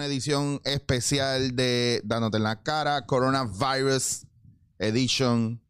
una 0.00 0.06
edición 0.06 0.62
especial 0.64 1.54
de 1.54 2.00
Dándote 2.04 2.38
en 2.38 2.44
la 2.44 2.62
cara, 2.62 3.04
Coronavirus 3.04 4.26
Edition. 4.78 5.60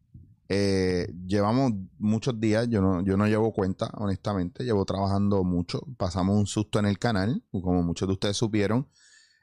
Eh, 0.47 1.13
llevamos 1.27 1.73
muchos 1.97 2.39
días, 2.39 2.69
yo 2.69 2.81
no, 2.81 3.03
yo 3.03 3.17
no 3.17 3.27
llevo 3.27 3.51
cuenta, 3.51 3.91
honestamente, 3.95 4.63
llevo 4.63 4.85
trabajando 4.85 5.43
mucho, 5.43 5.81
pasamos 5.97 6.37
un 6.37 6.47
susto 6.47 6.79
en 6.79 6.85
el 6.85 6.97
canal, 6.97 7.43
como 7.51 7.83
muchos 7.83 8.07
de 8.07 8.13
ustedes 8.13 8.37
supieron, 8.37 8.87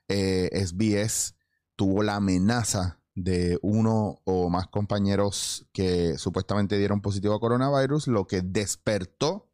eh, 0.08 0.48
SBS 0.54 1.34
tuvo 1.76 2.02
la 2.02 2.16
amenaza 2.16 2.98
de 3.14 3.58
uno 3.60 4.22
o 4.24 4.48
más 4.48 4.68
compañeros 4.68 5.66
que 5.74 6.16
supuestamente 6.16 6.78
dieron 6.78 7.02
positivo 7.02 7.34
a 7.34 7.40
coronavirus, 7.40 8.06
lo 8.06 8.26
que 8.26 8.40
despertó 8.40 9.50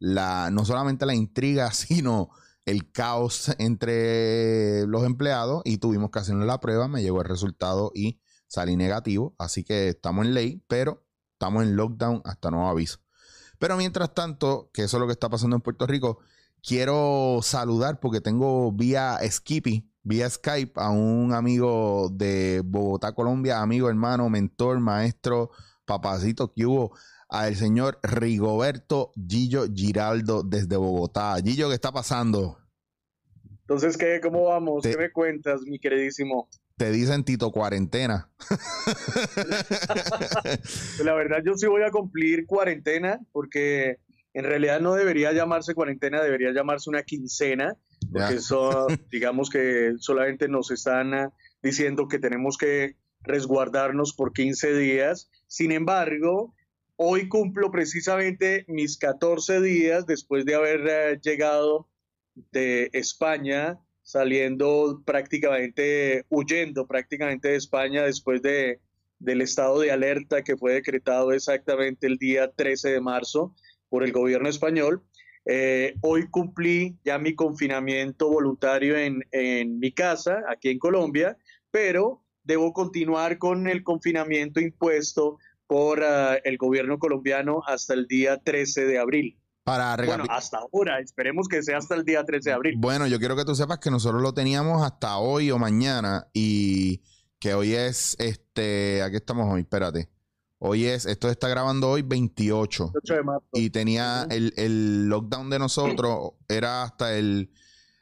la, 0.00 0.50
no 0.50 0.64
solamente 0.64 1.06
la 1.06 1.14
intriga, 1.14 1.70
sino 1.70 2.30
el 2.68 2.92
caos 2.92 3.50
entre 3.58 4.86
los 4.86 5.04
empleados 5.04 5.62
y 5.64 5.78
tuvimos 5.78 6.10
que 6.10 6.18
hacerle 6.18 6.44
la 6.44 6.60
prueba, 6.60 6.86
me 6.86 7.02
llegó 7.02 7.22
el 7.22 7.28
resultado 7.28 7.90
y 7.94 8.20
salí 8.46 8.76
negativo, 8.76 9.34
así 9.38 9.64
que 9.64 9.88
estamos 9.88 10.26
en 10.26 10.34
ley, 10.34 10.62
pero 10.68 11.02
estamos 11.32 11.62
en 11.62 11.76
lockdown 11.76 12.20
hasta 12.26 12.50
nuevo 12.50 12.68
aviso. 12.68 12.98
Pero 13.58 13.78
mientras 13.78 14.12
tanto, 14.12 14.70
que 14.74 14.82
eso 14.82 14.98
es 14.98 15.00
lo 15.00 15.06
que 15.06 15.14
está 15.14 15.30
pasando 15.30 15.56
en 15.56 15.62
Puerto 15.62 15.86
Rico, 15.86 16.18
quiero 16.62 17.40
saludar 17.42 18.00
porque 18.00 18.20
tengo 18.20 18.70
vía 18.70 19.18
Skippy, 19.26 19.90
vía 20.02 20.28
Skype 20.28 20.78
a 20.78 20.90
un 20.90 21.32
amigo 21.32 22.10
de 22.12 22.60
Bogotá, 22.62 23.14
Colombia, 23.14 23.62
amigo, 23.62 23.88
hermano, 23.88 24.28
mentor, 24.28 24.78
maestro, 24.78 25.50
papacito 25.86 26.52
que 26.52 26.66
hubo, 26.66 26.92
al 27.28 27.56
señor 27.56 27.98
Rigoberto 28.02 29.12
Gillo 29.28 29.66
Giraldo 29.72 30.42
desde 30.42 30.76
Bogotá. 30.76 31.36
Gillo, 31.44 31.68
¿qué 31.68 31.74
está 31.74 31.92
pasando? 31.92 32.58
Entonces, 33.60 33.98
¿qué? 33.98 34.20
¿Cómo 34.22 34.44
vamos? 34.44 34.82
¿Qué 34.82 34.96
me 34.96 35.12
cuentas, 35.12 35.60
mi 35.62 35.78
queridísimo? 35.78 36.48
Te 36.78 36.90
dicen 36.90 37.24
Tito 37.24 37.50
cuarentena. 37.50 38.30
la 41.04 41.14
verdad, 41.14 41.38
yo 41.44 41.54
sí 41.56 41.66
voy 41.66 41.82
a 41.82 41.90
cumplir 41.90 42.46
cuarentena 42.46 43.20
porque 43.32 43.98
en 44.32 44.44
realidad 44.44 44.80
no 44.80 44.94
debería 44.94 45.32
llamarse 45.32 45.74
cuarentena, 45.74 46.22
debería 46.22 46.52
llamarse 46.52 46.88
una 46.88 47.02
quincena, 47.02 47.76
porque 48.12 48.34
eso, 48.34 48.86
digamos 49.10 49.50
que 49.50 49.94
solamente 49.98 50.48
nos 50.48 50.70
están 50.70 51.12
ah, 51.12 51.32
diciendo 51.62 52.08
que 52.08 52.18
tenemos 52.18 52.56
que 52.56 52.96
resguardarnos 53.22 54.14
por 54.14 54.32
15 54.32 54.74
días. 54.74 55.30
Sin 55.46 55.72
embargo, 55.72 56.54
hoy 57.00 57.28
cumplo 57.28 57.70
precisamente 57.70 58.64
mis 58.66 58.98
14 58.98 59.60
días 59.60 60.04
después 60.04 60.44
de 60.44 60.56
haber 60.56 60.90
ah, 60.90 61.20
llegado 61.22 61.88
de 62.50 62.90
España, 62.92 63.78
saliendo 64.02 65.00
prácticamente, 65.06 66.24
huyendo 66.28 66.88
prácticamente 66.88 67.48
de 67.48 67.56
España 67.56 68.02
después 68.02 68.42
de, 68.42 68.80
del 69.20 69.42
estado 69.42 69.78
de 69.78 69.92
alerta 69.92 70.42
que 70.42 70.56
fue 70.56 70.72
decretado 70.72 71.32
exactamente 71.32 72.08
el 72.08 72.16
día 72.18 72.50
13 72.50 72.90
de 72.90 73.00
marzo 73.00 73.54
por 73.88 74.02
el 74.02 74.10
gobierno 74.10 74.48
español. 74.48 75.04
Eh, 75.44 75.94
hoy 76.00 76.28
cumplí 76.28 76.98
ya 77.04 77.16
mi 77.18 77.34
confinamiento 77.36 78.28
voluntario 78.28 78.98
en, 78.98 79.24
en 79.30 79.78
mi 79.78 79.92
casa, 79.92 80.42
aquí 80.48 80.68
en 80.70 80.80
Colombia, 80.80 81.38
pero 81.70 82.24
debo 82.42 82.72
continuar 82.72 83.38
con 83.38 83.68
el 83.68 83.84
confinamiento 83.84 84.58
impuesto 84.58 85.38
por 85.68 86.02
ah, 86.02 86.36
el 86.42 86.56
gobierno 86.56 86.98
colombiano 86.98 87.62
hasta 87.64 87.94
el 87.94 88.08
día 88.08 88.38
13 88.38 88.86
de 88.86 88.98
abril 88.98 89.38
bueno, 90.06 90.24
hasta 90.30 90.58
ahora, 90.58 90.98
esperemos 91.00 91.48
que 91.48 91.62
sea 91.62 91.78
hasta 91.78 91.94
el 91.94 92.04
día 92.04 92.24
13 92.24 92.50
de 92.50 92.54
abril. 92.54 92.74
Bueno, 92.78 93.06
yo 93.06 93.18
quiero 93.18 93.36
que 93.36 93.44
tú 93.44 93.54
sepas 93.54 93.78
que 93.78 93.90
nosotros 93.90 94.22
lo 94.22 94.32
teníamos 94.32 94.82
hasta 94.82 95.18
hoy 95.18 95.50
o 95.50 95.58
mañana 95.58 96.28
y 96.32 97.02
que 97.38 97.54
hoy 97.54 97.74
es, 97.74 98.16
este, 98.18 99.02
aquí 99.02 99.16
estamos 99.16 99.52
hoy, 99.52 99.62
espérate. 99.62 100.08
Hoy 100.58 100.86
es, 100.86 101.06
esto 101.06 101.28
está 101.28 101.48
grabando 101.48 101.90
hoy 101.90 102.02
28. 102.02 102.92
de 103.02 103.22
marzo. 103.22 103.46
Y 103.52 103.70
tenía 103.70 104.26
el, 104.30 105.08
lockdown 105.08 105.50
de 105.50 105.58
nosotros, 105.58 106.32
era 106.48 106.82
hasta 106.82 107.16
el 107.16 107.52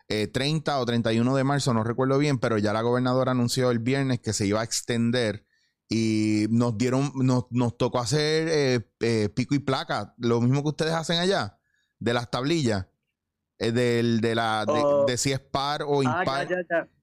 30 0.09 0.73
eh, 0.73 0.75
o 0.81 0.87
31 0.87 1.37
de 1.37 1.45
marzo, 1.45 1.75
no 1.75 1.85
recuerdo 1.85 2.17
bien, 2.19 2.39
pero 2.39 2.59
ya 2.59 2.73
la 2.73 2.83
gobernadora 2.83 3.33
anunció 3.33 3.71
el 3.71 3.81
viernes 3.81 4.21
que 4.21 4.33
se 4.33 4.47
iba 4.47 4.61
a 4.61 4.65
extender 4.65 5.46
y 5.89 6.47
nos 6.51 6.77
dieron, 6.77 7.13
nos, 7.15 7.45
nos 7.51 7.77
tocó 7.77 7.99
hacer 7.99 8.49
eh, 8.49 8.91
eh, 9.01 9.29
pico 9.29 9.55
y 9.55 9.61
placa, 9.61 10.15
lo 10.19 10.41
mismo 10.41 10.63
que 10.63 10.71
ustedes 10.71 10.93
hacen 10.93 11.19
allá, 11.19 11.59
de 11.99 12.13
las 12.13 12.31
tablillas, 12.31 12.87
eh, 13.59 13.73
del, 13.73 14.21
de 14.21 14.35
la, 14.35 14.65
de, 14.67 14.73
oh. 14.73 15.07
si 15.17 15.33
es 15.33 15.41
par 15.41 15.83
o 15.83 16.01
ah, 16.01 16.21
impar. 16.21 16.49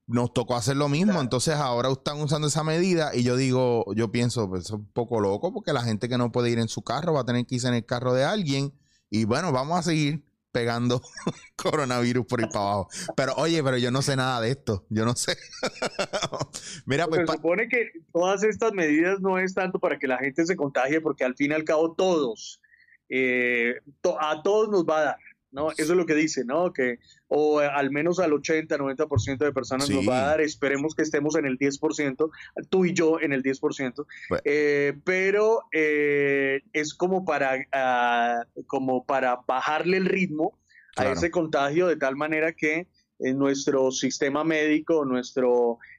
Nos 0.06 0.34
tocó 0.34 0.54
hacer 0.54 0.76
lo 0.76 0.90
mismo, 0.90 1.18
entonces 1.18 1.54
ahora 1.54 1.90
están 1.90 2.20
usando 2.20 2.48
esa 2.48 2.62
medida 2.62 3.14
y 3.14 3.22
yo 3.22 3.36
digo, 3.36 3.86
yo 3.94 4.12
pienso, 4.12 4.50
pues 4.50 4.66
es 4.66 4.70
un 4.70 4.86
poco 4.92 5.18
loco 5.18 5.50
porque 5.50 5.72
la 5.72 5.82
gente 5.82 6.10
que 6.10 6.18
no 6.18 6.30
puede 6.30 6.50
ir 6.50 6.58
en 6.58 6.68
su 6.68 6.82
carro 6.82 7.14
va 7.14 7.20
a 7.20 7.24
tener 7.24 7.46
que 7.46 7.54
irse 7.54 7.68
en 7.68 7.74
el 7.74 7.86
carro 7.86 8.12
de 8.12 8.22
alguien 8.22 8.74
y 9.08 9.24
bueno, 9.24 9.50
vamos 9.50 9.78
a 9.78 9.82
seguir 9.82 10.22
pegando 10.54 11.02
coronavirus 11.56 12.24
por 12.26 12.40
ahí 12.40 12.46
para 12.46 12.60
abajo. 12.60 12.88
Pero 13.16 13.34
oye, 13.34 13.62
pero 13.62 13.76
yo 13.76 13.90
no 13.90 14.00
sé 14.00 14.14
nada 14.14 14.40
de 14.40 14.50
esto. 14.50 14.86
Yo 14.88 15.04
no 15.04 15.16
sé. 15.16 15.36
Mira, 16.86 17.08
pues. 17.08 17.22
Se 17.26 17.32
supone 17.32 17.68
que 17.68 17.90
todas 18.12 18.44
estas 18.44 18.72
medidas 18.72 19.20
no 19.20 19.38
es 19.38 19.52
tanto 19.52 19.80
para 19.80 19.98
que 19.98 20.06
la 20.06 20.16
gente 20.18 20.46
se 20.46 20.56
contagie, 20.56 21.00
porque 21.00 21.24
al 21.24 21.34
fin 21.34 21.50
y 21.50 21.54
al 21.54 21.64
cabo 21.64 21.94
todos, 21.94 22.60
eh, 23.08 23.74
a 24.20 24.42
todos 24.42 24.68
nos 24.70 24.84
va 24.84 24.98
a 24.98 25.04
dar. 25.04 25.16
¿No? 25.54 25.70
Eso 25.70 25.92
es 25.92 25.96
lo 25.96 26.04
que 26.04 26.14
dice, 26.14 26.44
¿no? 26.44 26.72
Que, 26.72 26.98
o 27.28 27.60
al 27.60 27.90
menos 27.90 28.18
al 28.18 28.32
80, 28.32 28.76
90% 28.76 29.38
de 29.38 29.52
personas 29.52 29.88
nos 29.88 30.06
va 30.06 30.18
a 30.18 30.26
dar, 30.26 30.40
esperemos 30.40 30.94
que 30.94 31.02
estemos 31.02 31.36
en 31.36 31.46
el 31.46 31.58
10%, 31.58 32.30
tú 32.68 32.84
y 32.84 32.92
yo 32.92 33.20
en 33.20 33.32
el 33.32 33.42
10%, 33.42 34.04
eh, 34.44 34.94
pero 35.04 35.62
eh, 35.72 36.62
es 36.72 36.94
como 36.94 37.24
para, 37.24 37.56
ah, 37.72 38.42
como 38.66 39.06
para 39.06 39.38
bajarle 39.46 39.96
el 39.96 40.06
ritmo 40.06 40.58
a 40.96 41.08
ese 41.08 41.30
contagio 41.30 41.86
de 41.86 41.96
tal 41.96 42.16
manera 42.16 42.52
que 42.52 42.88
en 43.20 43.38
nuestro 43.38 43.90
sistema 43.92 44.44
médico, 44.44 45.04
nuestra 45.04 45.46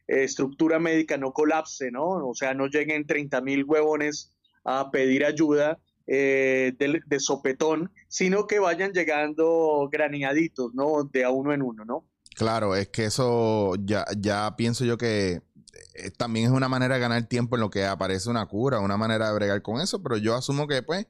estructura 0.05 0.79
médica 0.79 1.17
no 1.17 1.31
colapse, 1.31 1.91
¿no? 1.91 2.27
O 2.27 2.35
sea, 2.35 2.53
no 2.53 2.67
lleguen 2.67 3.07
30 3.07 3.41
mil 3.41 3.63
huevones 3.63 4.33
a 4.66 4.91
pedir 4.91 5.23
ayuda 5.25 5.79
eh, 6.07 6.73
de, 6.77 7.19
sopetón, 7.19 7.91
sino 8.07 8.47
que 8.47 8.59
vayan 8.59 8.91
llegando 8.91 9.89
graneaditos, 9.91 10.73
¿no? 10.73 11.03
De 11.03 11.23
a 11.23 11.29
uno 11.29 11.53
en 11.53 11.61
uno, 11.61 11.85
¿no? 11.85 12.07
Claro, 12.35 12.75
es 12.75 12.89
que 12.89 13.05
eso 13.05 13.75
ya, 13.79 14.05
ya 14.17 14.55
pienso 14.57 14.85
yo 14.85 14.97
que 14.97 15.41
eh, 15.96 16.11
también 16.17 16.47
es 16.47 16.52
una 16.52 16.67
manera 16.67 16.96
de 16.96 17.02
ganar 17.02 17.28
tiempo 17.28 17.55
en 17.55 17.61
lo 17.61 17.69
que 17.69 17.85
aparece 17.85 18.29
una 18.29 18.46
cura, 18.46 18.79
una 18.79 18.97
manera 18.97 19.29
de 19.29 19.35
bregar 19.35 19.61
con 19.61 19.81
eso, 19.81 20.03
pero 20.03 20.17
yo 20.17 20.35
asumo 20.35 20.67
que 20.67 20.84
pues 20.84 21.07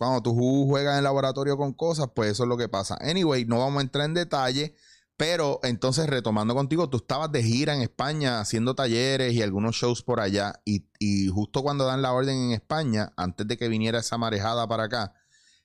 cuando 0.00 0.22
tú 0.22 0.66
juegas 0.66 0.96
en 0.96 1.04
laboratorio 1.04 1.58
con 1.58 1.74
cosas, 1.74 2.08
pues 2.14 2.30
eso 2.30 2.44
es 2.44 2.48
lo 2.48 2.56
que 2.56 2.70
pasa. 2.70 2.96
Anyway, 3.02 3.44
no 3.44 3.58
vamos 3.58 3.80
a 3.80 3.82
entrar 3.82 4.06
en 4.06 4.14
detalle. 4.14 4.74
Pero 5.20 5.60
entonces, 5.64 6.06
retomando 6.06 6.54
contigo, 6.54 6.88
tú 6.88 6.96
estabas 6.96 7.30
de 7.30 7.42
gira 7.42 7.74
en 7.74 7.82
España 7.82 8.40
haciendo 8.40 8.74
talleres 8.74 9.34
y 9.34 9.42
algunos 9.42 9.76
shows 9.76 10.02
por 10.02 10.18
allá. 10.18 10.54
Y, 10.64 10.86
justo 11.28 11.62
cuando 11.62 11.84
dan 11.84 12.00
la 12.00 12.14
orden 12.14 12.38
en 12.38 12.52
España, 12.52 13.12
antes 13.18 13.46
de 13.46 13.58
que 13.58 13.68
viniera 13.68 13.98
esa 13.98 14.16
marejada 14.16 14.66
para 14.66 14.84
acá, 14.84 15.12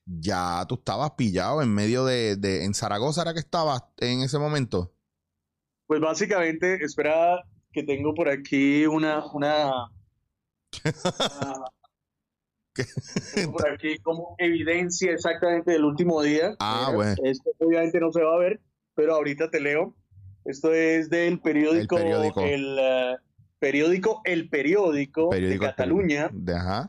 ya 0.05 0.65
tú 0.67 0.75
estabas 0.75 1.11
pillado 1.11 1.61
en 1.61 1.73
medio 1.73 2.03
de, 2.03 2.35
de 2.35 2.65
en 2.65 2.73
Zaragoza, 2.73 3.21
¿era 3.21 3.33
que 3.33 3.39
estabas 3.39 3.81
en 3.99 4.23
ese 4.23 4.39
momento? 4.39 4.93
Pues 5.87 6.01
básicamente, 6.01 6.83
espera 6.83 7.41
que 7.71 7.83
tengo 7.83 8.13
por 8.13 8.27
aquí 8.27 8.85
una, 8.85 9.23
una, 9.31 9.71
por 13.53 13.69
aquí 13.69 13.99
como 13.99 14.35
evidencia 14.37 15.13
exactamente 15.13 15.71
del 15.71 15.85
último 15.85 16.21
día. 16.21 16.57
Ah, 16.59 16.91
bueno. 16.93 17.15
Esto 17.23 17.51
obviamente 17.59 18.01
no 18.01 18.11
se 18.11 18.21
va 18.21 18.35
a 18.35 18.39
ver, 18.39 18.59
pero 18.95 19.15
ahorita 19.15 19.49
te 19.49 19.59
leo. 19.59 19.95
Esto 20.45 20.73
es 20.73 21.09
del 21.09 21.39
periódico 21.39 21.97
El, 21.97 22.77
eh, 22.79 23.15
periódico, 23.59 24.21
el 24.25 24.49
periódico, 24.49 25.29
de 25.31 25.59
Cataluña, 25.59 26.29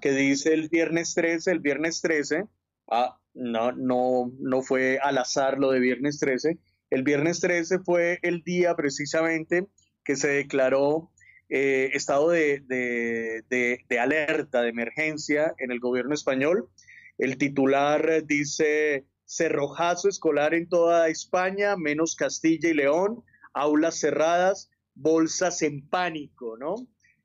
que 0.00 0.12
dice 0.12 0.52
el 0.52 0.68
viernes 0.68 1.14
13, 1.14 1.52
el 1.52 1.60
viernes 1.60 2.00
13, 2.02 2.44
ah, 2.90 3.18
no, 3.34 3.72
no, 3.72 4.32
no 4.38 4.62
fue 4.62 4.98
al 5.02 5.18
azar 5.18 5.58
lo 5.58 5.70
de 5.70 5.80
viernes 5.80 6.18
13, 6.18 6.58
el 6.90 7.02
viernes 7.02 7.40
13 7.40 7.80
fue 7.80 8.18
el 8.22 8.42
día 8.42 8.74
precisamente 8.76 9.66
que 10.04 10.16
se 10.16 10.28
declaró 10.28 11.10
eh, 11.48 11.90
estado 11.94 12.30
de, 12.30 12.60
de, 12.66 13.44
de, 13.88 13.98
alerta, 13.98 14.62
de 14.62 14.68
emergencia 14.68 15.54
en 15.58 15.70
el 15.70 15.80
gobierno 15.80 16.14
español. 16.14 16.68
El 17.18 17.38
titular 17.38 18.24
dice 18.24 19.04
cerrojazo 19.26 20.08
escolar 20.08 20.54
en 20.54 20.68
toda 20.68 21.08
España, 21.08 21.76
menos 21.76 22.16
Castilla 22.16 22.70
y 22.70 22.74
León, 22.74 23.22
aulas 23.52 23.98
cerradas, 23.98 24.70
bolsas 24.94 25.62
en 25.62 25.86
pánico, 25.88 26.56
¿no? 26.56 26.76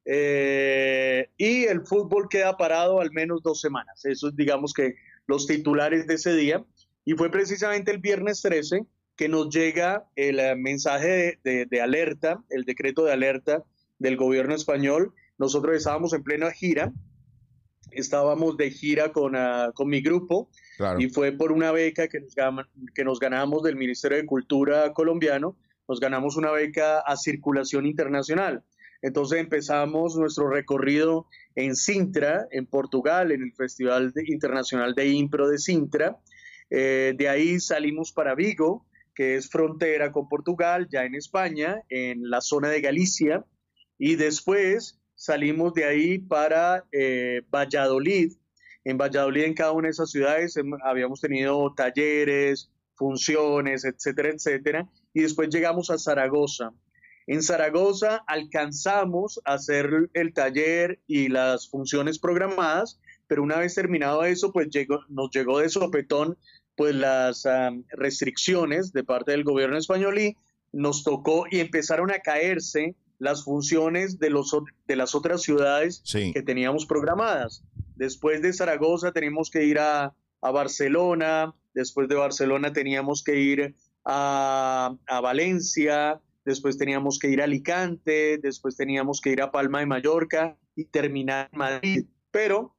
Eh, 0.06 1.30
y 1.38 1.66
el 1.66 1.86
fútbol 1.86 2.28
queda 2.30 2.58
parado 2.58 3.00
al 3.00 3.12
menos 3.12 3.44
dos 3.44 3.62
semanas. 3.62 4.04
Eso 4.06 4.30
es, 4.30 4.36
digamos 4.36 4.74
que, 4.74 4.96
los 5.28 5.48
titulares 5.48 6.08
de 6.08 6.16
ese 6.16 6.36
día. 6.36 6.66
Y 7.06 7.14
fue 7.14 7.30
precisamente 7.32 7.92
el 7.92 8.00
viernes 8.00 8.42
13 8.42 8.86
que 9.16 9.30
nos 9.30 9.50
llega 9.50 10.06
el 10.16 10.40
eh, 10.40 10.56
mensaje 10.56 11.40
de, 11.44 11.82
alerta, 11.82 12.44
el 12.50 12.64
decreto 12.66 13.06
de 13.06 13.14
alerta 13.14 13.64
del 14.00 14.18
gobierno 14.18 14.56
español. 14.56 15.14
Nosotros 15.38 15.76
estábamos 15.76 16.14
en 16.14 16.24
plena 16.24 16.52
gira, 16.52 16.92
estábamos 17.92 18.58
de 18.58 18.72
gira 18.72 19.12
con, 19.12 19.36
ah, 19.36 19.72
con 19.74 19.90
mi 19.90 20.02
grupo 20.02 20.50
y 20.98 21.10
fue 21.10 21.32
por 21.32 21.52
una 21.52 21.72
beca 21.72 22.08
que 22.08 22.20
nos, 22.20 22.34
que 22.96 23.04
nos 23.04 23.20
ganamos 23.20 23.64
del 23.64 23.76
Ministerio 23.76 24.18
de 24.18 24.26
Cultura 24.26 24.94
colombiano, 24.94 25.58
nos 25.88 26.00
ganamos 26.00 26.38
una 26.38 26.52
beca 26.52 27.00
a 27.00 27.18
circulación 27.18 27.86
internacional. 27.86 28.64
Entonces 29.02 29.40
empezamos 29.40 30.16
nuestro 30.16 30.50
recorrido 30.50 31.28
en 31.56 31.76
Sintra, 31.76 32.48
en 32.52 32.68
Portugal, 32.68 33.32
en 33.32 33.42
el 33.42 33.54
Festival 33.54 34.14
Internacional 34.28 34.94
de 34.94 35.08
Impro 35.08 35.48
de 35.50 35.58
Sintra. 35.58 36.20
Eh, 36.70 37.14
de 37.18 37.30
ahí 37.30 37.60
salimos 37.60 38.12
para 38.12 38.36
Vigo, 38.36 38.86
que 39.16 39.36
es 39.36 39.50
frontera 39.50 40.12
con 40.12 40.30
Portugal, 40.30 40.88
ya 40.90 41.04
en 41.04 41.16
España, 41.16 41.82
en 41.90 42.30
la 42.30 42.42
zona 42.42 42.70
de 42.70 42.82
Galicia. 42.82 43.44
Y 43.98 44.16
después 44.16 45.01
salimos 45.22 45.76
de 45.76 45.86
ahí 45.86 46.18
para 46.18 46.84
eh, 46.92 47.44
Valladolid. 47.54 48.34
En 48.84 48.98
Valladolid, 48.98 49.44
en 49.44 49.54
cada 49.54 49.72
una 49.72 49.88
de 49.88 49.92
esas 49.92 50.10
ciudades, 50.10 50.56
habíamos 50.84 51.22
tenido 51.22 51.72
talleres, 51.76 52.72
funciones, 52.96 53.86
etcétera, 53.86 54.30
etcétera. 54.30 54.90
Y 55.14 55.22
después 55.22 55.50
llegamos 55.50 55.92
a 55.92 56.00
Zaragoza. 56.00 56.72
En 57.28 57.44
Zaragoza 57.44 58.24
alcanzamos 58.26 59.40
a 59.46 59.54
hacer 59.54 60.10
el 60.14 60.34
taller 60.34 61.00
y 61.06 61.30
las 61.30 61.70
funciones 61.70 62.18
programadas, 62.18 63.00
pero 63.28 63.44
una 63.44 63.60
vez 63.60 63.76
terminado 63.76 64.26
eso, 64.26 64.52
pues 64.52 64.70
nos 65.08 65.30
llegó 65.30 65.60
de 65.60 65.70
sopetón 65.70 66.36
pues 66.76 66.96
las 66.96 67.48
restricciones 67.92 68.92
de 68.92 69.04
parte 69.04 69.34
del 69.34 69.44
gobierno 69.44 69.78
español 69.78 70.18
y 70.18 70.36
nos 70.72 71.04
tocó 71.04 71.46
y 71.52 71.60
empezaron 71.60 72.10
a 72.10 72.20
caerse 72.20 72.96
las 73.22 73.44
funciones 73.44 74.18
de, 74.18 74.32
los, 74.32 74.52
de 74.88 74.96
las 74.96 75.14
otras 75.14 75.44
ciudades 75.44 76.02
que 76.12 76.42
teníamos 76.42 76.88
programadas. 76.88 77.64
Después 77.96 78.42
de 78.42 78.52
Zaragoza 78.52 79.12
teníamos 79.12 79.52
que 79.52 79.64
ir 79.64 79.78
a, 79.78 80.16
Barcelona, 80.42 81.54
después 81.76 82.10
de 82.10 82.16
Barcelona 82.16 82.74
teníamos 82.74 83.24
que 83.24 83.38
ir 83.40 83.76
a, 84.04 84.98
a 85.06 85.22
Valencia, 85.22 86.20
después 86.44 86.80
teníamos 86.80 87.20
que 87.20 87.30
ir 87.30 87.42
a 87.42 87.44
Alicante, 87.44 88.40
después 88.40 88.76
teníamos 88.76 89.22
que 89.22 89.30
ir 89.30 89.44
a 89.44 89.52
Palma 89.52 89.82
de 89.82 89.86
Mallorca 89.86 90.58
y 90.76 90.86
terminar 90.86 91.48
en 91.52 91.60
Madrid. 91.60 92.06
Pero 92.32 92.76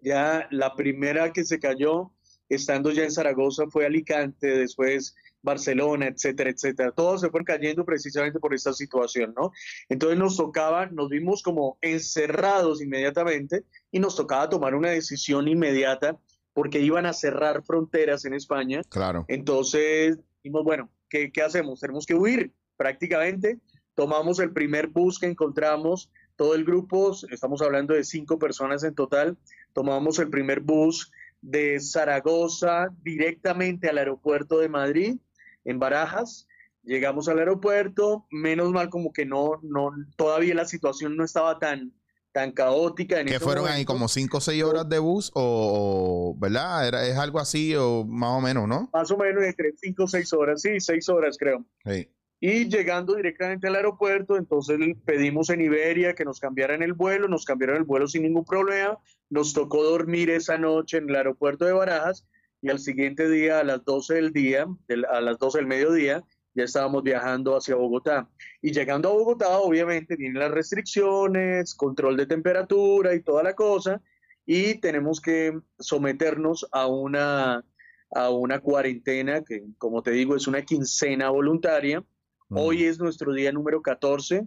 ya 0.00 0.48
la 0.50 0.74
primera 0.74 1.34
que 1.34 1.44
se 1.44 1.60
cayó, 1.60 2.10
estando 2.48 2.92
ya 2.92 3.04
en 3.04 3.12
Zaragoza, 3.12 3.66
fue 3.68 3.84
Alicante, 3.84 4.46
después 4.46 5.14
Barcelona, 5.42 6.06
etcétera, 6.08 6.50
etcétera. 6.50 6.92
Todos 6.92 7.20
se 7.20 7.30
fueron 7.30 7.44
cayendo 7.44 7.84
precisamente 7.84 8.38
por 8.38 8.54
esta 8.54 8.72
situación, 8.72 9.34
¿no? 9.36 9.52
Entonces 9.88 10.18
nos 10.18 10.36
tocaba, 10.36 10.86
nos 10.86 11.08
vimos 11.08 11.42
como 11.42 11.78
encerrados 11.80 12.82
inmediatamente 12.82 13.64
y 13.90 14.00
nos 14.00 14.16
tocaba 14.16 14.48
tomar 14.48 14.74
una 14.74 14.90
decisión 14.90 15.48
inmediata 15.48 16.18
porque 16.52 16.80
iban 16.80 17.06
a 17.06 17.12
cerrar 17.12 17.62
fronteras 17.64 18.24
en 18.24 18.34
España. 18.34 18.82
Claro. 18.88 19.24
Entonces 19.28 20.18
dijimos, 20.42 20.64
bueno, 20.64 20.90
¿qué, 21.08 21.30
qué 21.32 21.42
hacemos? 21.42 21.80
Tenemos 21.80 22.06
que 22.06 22.14
huir 22.14 22.52
prácticamente. 22.76 23.58
Tomamos 23.94 24.38
el 24.40 24.52
primer 24.52 24.88
bus 24.88 25.18
que 25.18 25.26
encontramos, 25.26 26.10
todo 26.36 26.54
el 26.54 26.64
grupo, 26.64 27.14
estamos 27.30 27.60
hablando 27.60 27.92
de 27.92 28.02
cinco 28.02 28.38
personas 28.38 28.82
en 28.82 28.94
total, 28.94 29.36
tomamos 29.74 30.18
el 30.18 30.30
primer 30.30 30.60
bus 30.60 31.12
de 31.42 31.78
Zaragoza 31.80 32.88
directamente 33.02 33.88
al 33.90 33.98
aeropuerto 33.98 34.58
de 34.58 34.70
Madrid, 34.70 35.18
en 35.64 35.78
Barajas. 35.78 36.46
Llegamos 36.82 37.28
al 37.28 37.38
aeropuerto, 37.38 38.26
menos 38.30 38.70
mal 38.72 38.88
como 38.88 39.12
que 39.12 39.26
no, 39.26 39.60
no, 39.62 39.92
todavía 40.16 40.54
la 40.54 40.64
situación 40.64 41.16
no 41.16 41.24
estaba 41.24 41.58
tan, 41.58 41.92
tan 42.32 42.52
caótica. 42.52 43.20
En 43.20 43.26
¿Que 43.26 43.38
fueron 43.38 43.68
ahí 43.68 43.84
como 43.84 44.08
cinco 44.08 44.38
o 44.38 44.40
seis 44.40 44.62
horas 44.62 44.88
de 44.88 44.98
bus 44.98 45.30
o, 45.34 46.34
verdad? 46.38 46.88
Era, 46.88 47.06
¿Es 47.06 47.18
algo 47.18 47.38
así 47.38 47.74
o 47.76 48.04
más 48.04 48.30
o 48.30 48.40
menos, 48.40 48.66
no? 48.66 48.88
Más 48.92 49.10
o 49.10 49.16
menos 49.18 49.44
entre 49.44 49.72
cinco 49.76 50.04
o 50.04 50.08
seis 50.08 50.32
horas, 50.32 50.62
sí, 50.62 50.80
seis 50.80 51.08
horas 51.08 51.36
creo. 51.38 51.64
Sí. 51.84 52.08
Y 52.42 52.70
llegando 52.70 53.16
directamente 53.16 53.68
al 53.68 53.76
aeropuerto, 53.76 54.38
entonces 54.38 54.78
pedimos 55.04 55.50
en 55.50 55.60
Iberia 55.60 56.14
que 56.14 56.24
nos 56.24 56.40
cambiaran 56.40 56.82
el 56.82 56.94
vuelo, 56.94 57.28
nos 57.28 57.44
cambiaron 57.44 57.76
el 57.76 57.84
vuelo 57.84 58.08
sin 58.08 58.22
ningún 58.22 58.46
problema, 58.46 58.98
nos 59.28 59.52
tocó 59.52 59.84
dormir 59.84 60.30
esa 60.30 60.56
noche 60.56 60.96
en 60.96 61.10
el 61.10 61.16
aeropuerto 61.16 61.66
de 61.66 61.72
Barajas 61.72 62.26
y 62.62 62.68
al 62.68 62.78
siguiente 62.78 63.28
día 63.28 63.60
a 63.60 63.64
las 63.64 63.84
12 63.84 64.14
del 64.14 64.32
día, 64.32 64.66
a 65.10 65.20
las 65.20 65.38
12 65.38 65.58
del 65.58 65.66
mediodía, 65.66 66.22
ya 66.54 66.64
estábamos 66.64 67.02
viajando 67.02 67.56
hacia 67.56 67.76
Bogotá. 67.76 68.28
Y 68.60 68.72
llegando 68.72 69.08
a 69.08 69.12
Bogotá, 69.12 69.58
obviamente, 69.58 70.16
vienen 70.16 70.40
las 70.40 70.50
restricciones, 70.50 71.74
control 71.74 72.16
de 72.16 72.26
temperatura 72.26 73.14
y 73.14 73.22
toda 73.22 73.42
la 73.42 73.54
cosa, 73.54 74.02
y 74.44 74.74
tenemos 74.80 75.20
que 75.20 75.58
someternos 75.78 76.66
a 76.72 76.86
una, 76.86 77.64
a 78.10 78.30
una 78.30 78.58
cuarentena 78.60 79.42
que, 79.42 79.64
como 79.78 80.02
te 80.02 80.10
digo, 80.10 80.34
es 80.34 80.46
una 80.46 80.62
quincena 80.62 81.30
voluntaria. 81.30 82.04
Hoy 82.48 82.84
es 82.84 82.98
nuestro 82.98 83.32
día 83.32 83.52
número 83.52 83.80
14 83.80 84.46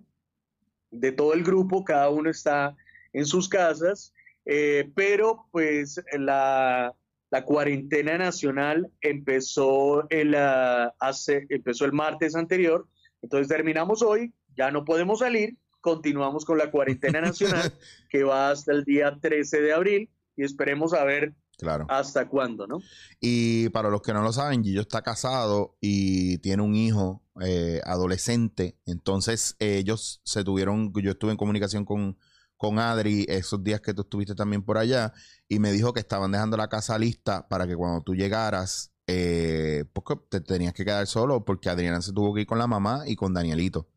de 0.91 1.12
todo 1.12 1.34
el 1.34 1.43
grupo, 1.43 1.84
cada 1.84 2.10
uno 2.10 2.29
está 2.29 2.75
en 3.13 3.25
sus 3.25 3.48
casas, 3.48 4.13
eh, 4.46 4.91
pero 4.93 5.48
pues 5.51 6.03
la, 6.12 6.93
cuarentena 7.42 8.18
nacional 8.18 8.92
empezó 9.02 10.08
el, 10.10 10.36
hace, 10.36 11.48
empezó 11.50 11.86
el 11.86 11.92
martes 11.92 12.36
anterior, 12.36 12.88
entonces 13.22 13.48
terminamos 13.48 14.04
hoy, 14.04 14.32
ya 14.56 14.70
no 14.70 14.86
podemos 14.86 15.20
salir, 15.20 15.58
continuamos 15.82 16.46
con 16.46 16.60
la 16.60 16.70
cuarentena 16.70 17.22
nacional 17.22 17.74
que 18.10 18.24
va 18.24 18.52
hasta 18.52 18.72
el 18.72 18.84
día 18.84 19.18
13 19.20 19.62
de 19.62 19.74
abril 19.74 20.10
y 20.36 20.44
esperemos 20.44 20.94
a 20.94 21.04
ver 21.04 21.34
Claro. 21.58 21.86
¿Hasta 21.88 22.28
cuándo, 22.28 22.68
no? 22.68 22.80
Y 23.22 23.70
para 23.70 23.90
los 23.90 24.02
que 24.02 24.12
no 24.12 24.22
lo 24.22 24.34
saben, 24.34 24.63
Gillo 24.63 24.82
está 24.82 25.02
casado 25.02 25.78
y 25.80 26.40
tiene 26.40 26.63
un 26.63 26.75
hijo 26.75 27.22
eh, 27.42 27.80
adolescente. 27.86 28.78
Entonces 28.86 29.56
ellos 29.60 30.22
se 30.24 30.44
tuvieron, 30.44 30.92
yo 30.94 31.12
estuve 31.12 31.32
en 31.32 31.38
comunicación 31.38 31.86
con, 31.86 32.18
con 32.63 32.79
Adri 32.79 33.25
esos 33.27 33.62
días 33.62 33.82
que 33.82 33.93
tú 33.93 34.03
estuviste 34.03 34.36
también 34.36 34.63
por 34.63 34.77
allá 34.77 35.12
y 35.50 35.60
me 35.60 35.70
dijo 35.74 35.91
que 35.91 36.00
estaban 36.00 36.32
dejando 36.32 36.55
la 36.55 36.70
casa 36.70 36.98
lista 36.98 37.46
para 37.50 37.67
que 37.67 37.75
cuando 37.75 38.01
tú 38.03 38.15
llegaras, 38.15 38.93
eh, 39.05 39.84
pues 39.91 40.17
te 40.29 40.39
tenías 40.39 40.72
que 40.72 40.86
quedar 40.86 41.05
solo 41.05 41.43
porque 41.43 41.67
Adriana 41.67 42.01
se 42.01 42.13
tuvo 42.13 42.34
que 42.34 42.39
ir 42.39 42.48
con 42.48 42.58
la 42.58 42.67
mamá 42.67 43.03
y 43.05 43.17
con 43.17 43.34
Danielito. 43.34 43.89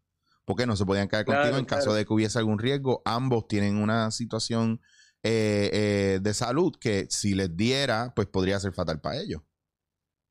Porque 0.45 0.67
no 0.67 0.75
se 0.75 0.85
podían 0.85 1.07
quedar 1.07 1.25
contigo 1.25 1.59
en 1.59 1.65
caso 1.65 1.95
de 1.95 2.05
que 2.05 2.13
hubiese 2.13 2.41
algún 2.41 2.59
riesgo. 2.59 3.03
Ambos 3.05 3.47
tienen 3.47 3.77
una 3.77 4.11
situación 4.11 4.81
eh, 5.23 5.71
eh, 5.73 6.19
de 6.21 6.35
salud 6.35 6.75
que 6.81 7.07
si 7.09 7.37
les 7.37 7.57
diera, 7.57 8.15
pues 8.17 8.27
podría 8.27 8.59
ser 8.59 8.73
fatal 8.73 9.01
para 9.01 9.21
ellos. 9.21 9.43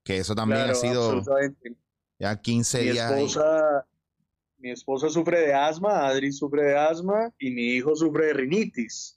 Que 0.04 0.18
eso 0.18 0.36
también 0.36 0.70
ha 0.70 0.76
sido... 0.76 1.24
Ya 2.20 2.36
15 2.42 2.80
mi 2.80 2.92
días. 2.92 3.12
Esposa, 3.12 3.88
mi 4.58 4.72
esposa 4.72 5.10
sufre 5.10 5.40
de 5.40 5.54
asma, 5.54 6.08
Adri 6.08 6.32
sufre 6.32 6.64
de 6.64 6.78
asma 6.78 7.32
y 7.40 7.52
mi 7.52 7.74
hijo 7.74 7.96
sufre 7.96 8.28
de 8.28 8.34
rinitis. 8.34 9.16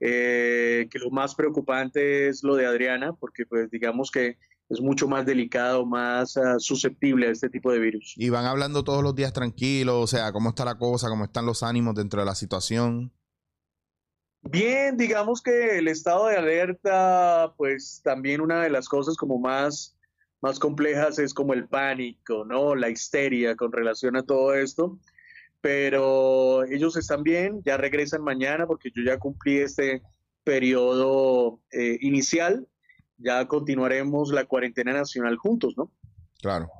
Eh, 0.00 0.88
que 0.90 0.98
lo 0.98 1.10
más 1.10 1.34
preocupante 1.34 2.28
es 2.28 2.42
lo 2.42 2.56
de 2.56 2.66
Adriana, 2.66 3.12
porque 3.14 3.46
pues 3.46 3.70
digamos 3.70 4.10
que 4.10 4.36
es 4.68 4.80
mucho 4.80 5.08
más 5.08 5.26
delicado, 5.26 5.84
más 5.84 6.36
ah, 6.36 6.56
susceptible 6.58 7.26
a 7.26 7.32
este 7.32 7.48
tipo 7.48 7.72
de 7.72 7.80
virus. 7.80 8.14
Y 8.16 8.30
van 8.30 8.46
hablando 8.46 8.84
todos 8.84 9.02
los 9.02 9.14
días 9.14 9.32
tranquilos, 9.32 9.96
o 9.96 10.06
sea, 10.06 10.32
cómo 10.32 10.50
está 10.50 10.64
la 10.64 10.78
cosa, 10.78 11.08
cómo 11.08 11.24
están 11.24 11.46
los 11.46 11.62
ánimos 11.62 11.94
dentro 11.94 12.20
de 12.20 12.26
la 12.26 12.34
situación. 12.34 13.12
Bien, 14.42 14.96
digamos 14.96 15.42
que 15.42 15.78
el 15.78 15.88
estado 15.88 16.26
de 16.26 16.36
alerta, 16.36 17.52
pues 17.56 18.00
también 18.02 18.40
una 18.40 18.62
de 18.62 18.70
las 18.70 18.88
cosas 18.88 19.16
como 19.16 19.38
más 19.38 19.96
más 20.40 20.58
complejas 20.58 21.18
es 21.18 21.34
como 21.34 21.52
el 21.52 21.68
pánico, 21.68 22.44
¿no? 22.44 22.74
La 22.74 22.88
histeria 22.88 23.56
con 23.56 23.72
relación 23.72 24.16
a 24.16 24.22
todo 24.22 24.54
esto. 24.54 24.98
Pero 25.60 26.64
ellos 26.64 26.96
están 26.96 27.22
bien, 27.22 27.62
ya 27.64 27.76
regresan 27.76 28.22
mañana 28.22 28.66
porque 28.66 28.90
yo 28.94 29.02
ya 29.04 29.18
cumplí 29.18 29.58
este 29.58 30.02
periodo 30.42 31.60
eh, 31.70 31.98
inicial. 32.00 32.66
Ya 33.18 33.46
continuaremos 33.46 34.32
la 34.32 34.46
cuarentena 34.46 34.94
nacional 34.94 35.36
juntos, 35.36 35.74
¿no? 35.76 35.92
Claro. 36.40 36.70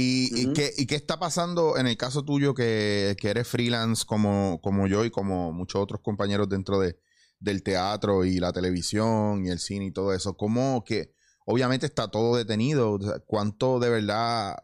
¿Y, 0.00 0.52
qué, 0.52 0.94
está 0.94 1.18
pasando 1.18 1.76
en 1.76 1.88
el 1.88 1.96
caso 1.96 2.24
tuyo 2.24 2.54
que, 2.54 3.16
eres 3.20 3.48
freelance 3.48 4.04
como, 4.06 4.60
como 4.62 4.86
yo 4.86 5.04
y 5.04 5.10
como 5.10 5.50
muchos 5.50 5.82
otros 5.82 6.00
compañeros 6.02 6.48
dentro 6.48 6.78
de, 6.78 7.00
del 7.40 7.64
teatro 7.64 8.24
y 8.24 8.38
la 8.38 8.52
televisión 8.52 9.44
y 9.44 9.48
el 9.48 9.58
cine 9.58 9.86
y 9.86 9.90
todo 9.90 10.14
eso? 10.14 10.36
¿Cómo 10.36 10.84
que 10.84 11.10
obviamente 11.48 11.86
está 11.86 12.08
todo 12.08 12.36
detenido. 12.36 12.98
¿Cuánto 13.26 13.80
de 13.80 13.88
verdad 13.88 14.56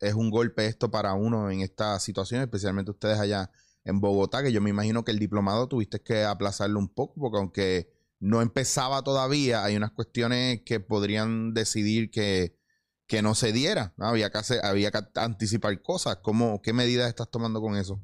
es 0.00 0.14
un 0.14 0.30
golpe 0.30 0.64
esto 0.66 0.90
para 0.90 1.12
uno 1.12 1.50
en 1.50 1.60
esta 1.60 2.00
situación, 2.00 2.40
especialmente 2.40 2.90
ustedes 2.90 3.18
allá 3.18 3.50
en 3.84 4.00
Bogotá, 4.00 4.42
que 4.42 4.50
yo 4.50 4.62
me 4.62 4.70
imagino 4.70 5.04
que 5.04 5.12
el 5.12 5.18
diplomado 5.18 5.68
tuviste 5.68 6.00
que 6.00 6.24
aplazarlo 6.24 6.78
un 6.78 6.88
poco, 6.88 7.20
porque 7.20 7.38
aunque 7.38 7.92
no 8.18 8.40
empezaba 8.40 9.02
todavía, 9.02 9.62
hay 9.62 9.76
unas 9.76 9.92
cuestiones 9.92 10.62
que 10.62 10.80
podrían 10.80 11.52
decidir 11.52 12.10
que, 12.10 12.56
que 13.06 13.20
no 13.20 13.34
se 13.34 13.52
diera. 13.52 13.92
Había, 13.98 14.30
que 14.30 14.38
había 14.62 14.90
que 14.90 15.00
anticipar 15.16 15.82
cosas. 15.82 16.16
¿Cómo, 16.22 16.62
¿Qué 16.62 16.72
medidas 16.72 17.10
estás 17.10 17.30
tomando 17.30 17.60
con 17.60 17.76
eso? 17.76 18.00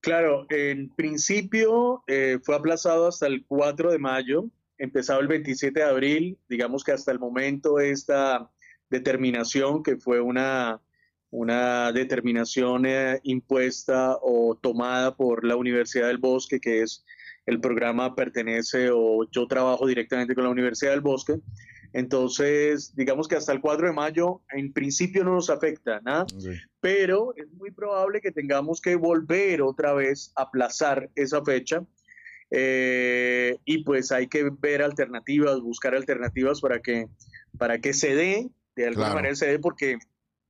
Claro, 0.00 0.46
en 0.50 0.94
principio 0.94 2.04
eh, 2.06 2.38
fue 2.44 2.54
aplazado 2.54 3.08
hasta 3.08 3.26
el 3.26 3.44
4 3.46 3.90
de 3.90 3.98
mayo, 3.98 4.48
empezado 4.78 5.20
el 5.20 5.28
27 5.28 5.80
de 5.80 5.86
abril, 5.86 6.38
digamos 6.48 6.84
que 6.84 6.92
hasta 6.92 7.12
el 7.12 7.18
momento 7.18 7.80
esta 7.80 8.50
determinación, 8.90 9.82
que 9.82 9.96
fue 9.96 10.20
una, 10.20 10.80
una 11.30 11.92
determinación 11.92 12.86
eh, 12.86 13.20
impuesta 13.24 14.16
o 14.22 14.56
tomada 14.56 15.16
por 15.16 15.44
la 15.44 15.56
Universidad 15.56 16.06
del 16.06 16.18
Bosque, 16.18 16.60
que 16.60 16.82
es 16.82 17.04
el 17.46 17.60
programa 17.60 18.14
pertenece 18.14 18.90
o 18.92 19.28
yo 19.30 19.46
trabajo 19.46 19.86
directamente 19.86 20.34
con 20.34 20.44
la 20.44 20.50
Universidad 20.50 20.92
del 20.92 21.00
Bosque. 21.00 21.40
Entonces, 21.94 22.94
digamos 22.94 23.26
que 23.26 23.36
hasta 23.36 23.52
el 23.52 23.60
4 23.60 23.86
de 23.86 23.92
mayo 23.94 24.42
en 24.52 24.72
principio 24.72 25.24
no 25.24 25.34
nos 25.34 25.48
afecta 25.48 26.00
nada, 26.02 26.26
pero 26.80 27.34
es 27.36 27.50
muy 27.52 27.70
probable 27.70 28.20
que 28.20 28.30
tengamos 28.30 28.80
que 28.80 28.94
volver 28.96 29.62
otra 29.62 29.94
vez 29.94 30.30
a 30.36 30.42
aplazar 30.42 31.10
esa 31.14 31.42
fecha. 31.42 31.82
Eh, 32.50 33.56
y 33.64 33.84
pues 33.84 34.10
hay 34.12 34.26
que 34.28 34.50
ver 34.58 34.82
alternativas, 34.82 35.60
buscar 35.60 35.94
alternativas 35.94 36.60
para 36.60 36.80
que, 36.80 37.06
para 37.58 37.78
que 37.78 37.92
se 37.92 38.14
dé, 38.14 38.48
de 38.76 38.86
alguna 38.86 39.14
manera 39.14 39.34
se 39.34 39.46
dé, 39.46 39.58
porque 39.58 39.98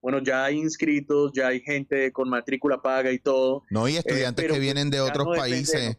bueno, 0.00 0.23
ya 0.23 0.45
hay 0.45 0.59
inscritos, 0.59 1.33
ya 1.35 1.49
hay 1.49 1.61
gente 1.61 2.12
con 2.12 2.28
matrícula 2.28 2.81
paga 2.81 3.11
y 3.11 3.19
todo. 3.19 3.64
No, 3.71 3.88
y 3.88 3.97
estudiantes 3.97 4.47
que 4.47 4.59
vienen 4.59 4.90
de 4.90 5.00
otros 5.00 5.26
países 5.37 5.97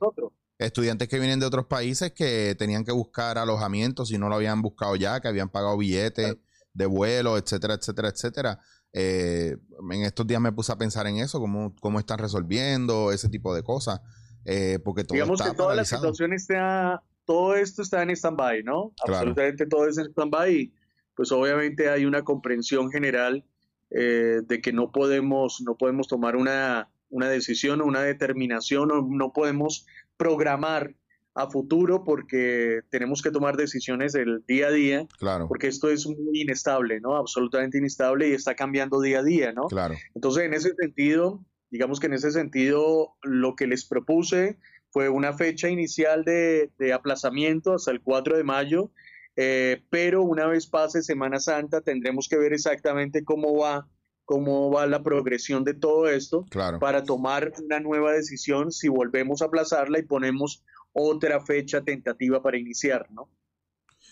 estudiantes 0.60 1.08
que 1.08 1.20
vienen 1.20 1.40
de 1.40 1.46
otros 1.46 1.66
países 1.66 2.12
que 2.12 2.54
tenían 2.60 2.84
que 2.84 2.92
buscar 2.92 3.38
alojamiento 3.38 4.06
si 4.06 4.18
no 4.18 4.28
lo 4.28 4.36
habían 4.36 4.62
buscado 4.62 4.96
ya, 4.98 5.22
que 5.22 5.30
habían 5.30 5.50
pagado 5.50 5.78
billetes 5.78 6.36
de 6.74 6.86
vuelo, 6.86 7.38
etcétera, 7.38 7.76
etcétera, 7.76 8.10
etcétera. 8.10 8.60
Eh, 8.92 9.56
en 9.92 10.04
estos 10.04 10.28
días 10.28 10.42
me 10.42 10.52
puse 10.52 10.72
a 10.72 10.78
pensar 10.78 11.08
en 11.08 11.18
eso, 11.18 11.40
cómo, 11.40 11.74
cómo 11.80 12.00
están 12.00 12.20
resolviendo 12.20 13.12
ese 13.12 13.30
tipo 13.30 13.56
de 13.56 13.64
cosas. 13.64 14.02
Eh, 14.46 14.80
porque 14.84 15.04
todo 15.04 15.16
Digamos 15.16 15.42
que 15.42 15.52
toda 15.54 15.76
la 15.76 15.86
situación 15.86 16.34
está, 16.34 17.04
todo 17.26 17.56
esto 17.56 17.82
está 17.82 18.02
en 18.04 18.12
stand-by, 18.12 18.64
¿no? 18.64 18.94
Absolutamente 19.06 19.66
todo 19.66 19.88
es 19.88 19.98
en 19.98 20.06
stand-by 20.06 20.54
y 20.54 20.74
pues 21.16 21.32
obviamente 21.32 21.90
hay 21.90 22.06
una 22.06 22.24
comprensión 22.24 22.90
general 22.90 23.46
eh, 23.92 24.42
de 24.44 24.62
que 24.62 24.72
no 24.72 24.92
podemos, 24.92 25.62
no 25.66 25.76
podemos 25.76 26.08
tomar 26.08 26.36
una, 26.36 26.90
una 27.10 27.28
decisión 27.28 27.82
o 27.82 27.86
una 27.86 28.02
determinación 28.02 28.92
o 28.92 29.02
no 29.02 29.34
podemos 29.34 29.86
programar 30.16 30.96
a 31.36 31.50
futuro 31.50 32.04
porque 32.04 32.82
tenemos 32.90 33.22
que 33.22 33.32
tomar 33.32 33.56
decisiones 33.56 34.14
del 34.14 34.44
día 34.48 34.68
a 34.68 34.72
día, 34.72 35.08
claro. 35.18 35.48
porque 35.48 35.68
esto 35.68 35.90
es 35.90 36.06
muy 36.06 36.42
inestable, 36.42 37.00
¿no? 37.00 37.16
Absolutamente 37.16 37.78
inestable 37.78 38.30
y 38.30 38.34
está 38.34 38.56
cambiando 38.56 39.00
día 39.00 39.20
a 39.20 39.24
día, 39.24 39.54
¿no? 39.54 39.68
Claro. 39.68 39.96
Entonces, 40.16 40.44
en 40.44 40.54
ese 40.54 40.74
sentido, 40.76 41.44
digamos 41.70 42.00
que 42.00 42.08
en 42.08 42.14
ese 42.14 42.32
sentido, 42.32 43.16
lo 43.22 43.56
que 43.56 43.68
les 43.68 43.86
propuse 43.86 44.58
fue 44.92 45.10
una 45.10 45.34
fecha 45.34 45.70
inicial 45.70 46.24
de, 46.24 46.72
aplazamiento 46.94 47.76
hasta 47.76 47.92
el 47.92 48.02
4 48.02 48.38
de 48.38 48.44
mayo, 48.44 48.92
eh, 49.36 49.84
pero 49.90 50.24
una 50.24 50.48
vez 50.48 50.68
pase 50.68 51.02
Semana 51.02 51.40
Santa 51.40 51.82
tendremos 51.82 52.28
que 52.28 52.38
ver 52.38 52.54
exactamente 52.54 53.24
cómo 53.24 53.58
va 53.58 53.88
cómo 54.26 54.70
va 54.70 54.86
la 54.86 55.02
progresión 55.02 55.64
de 55.64 55.74
todo 55.74 56.08
esto 56.08 56.46
para 56.80 57.04
tomar 57.04 57.52
una 57.66 57.80
nueva 57.80 58.12
decisión 58.12 58.72
si 58.72 58.88
volvemos 58.88 59.42
a 59.42 59.46
aplazarla 59.46 59.98
y 59.98 60.04
ponemos 60.04 60.64
otra 60.94 61.44
fecha 61.44 61.82
tentativa 61.82 62.40
para 62.44 62.60
iniciar, 62.60 63.08
¿no? 63.12 63.28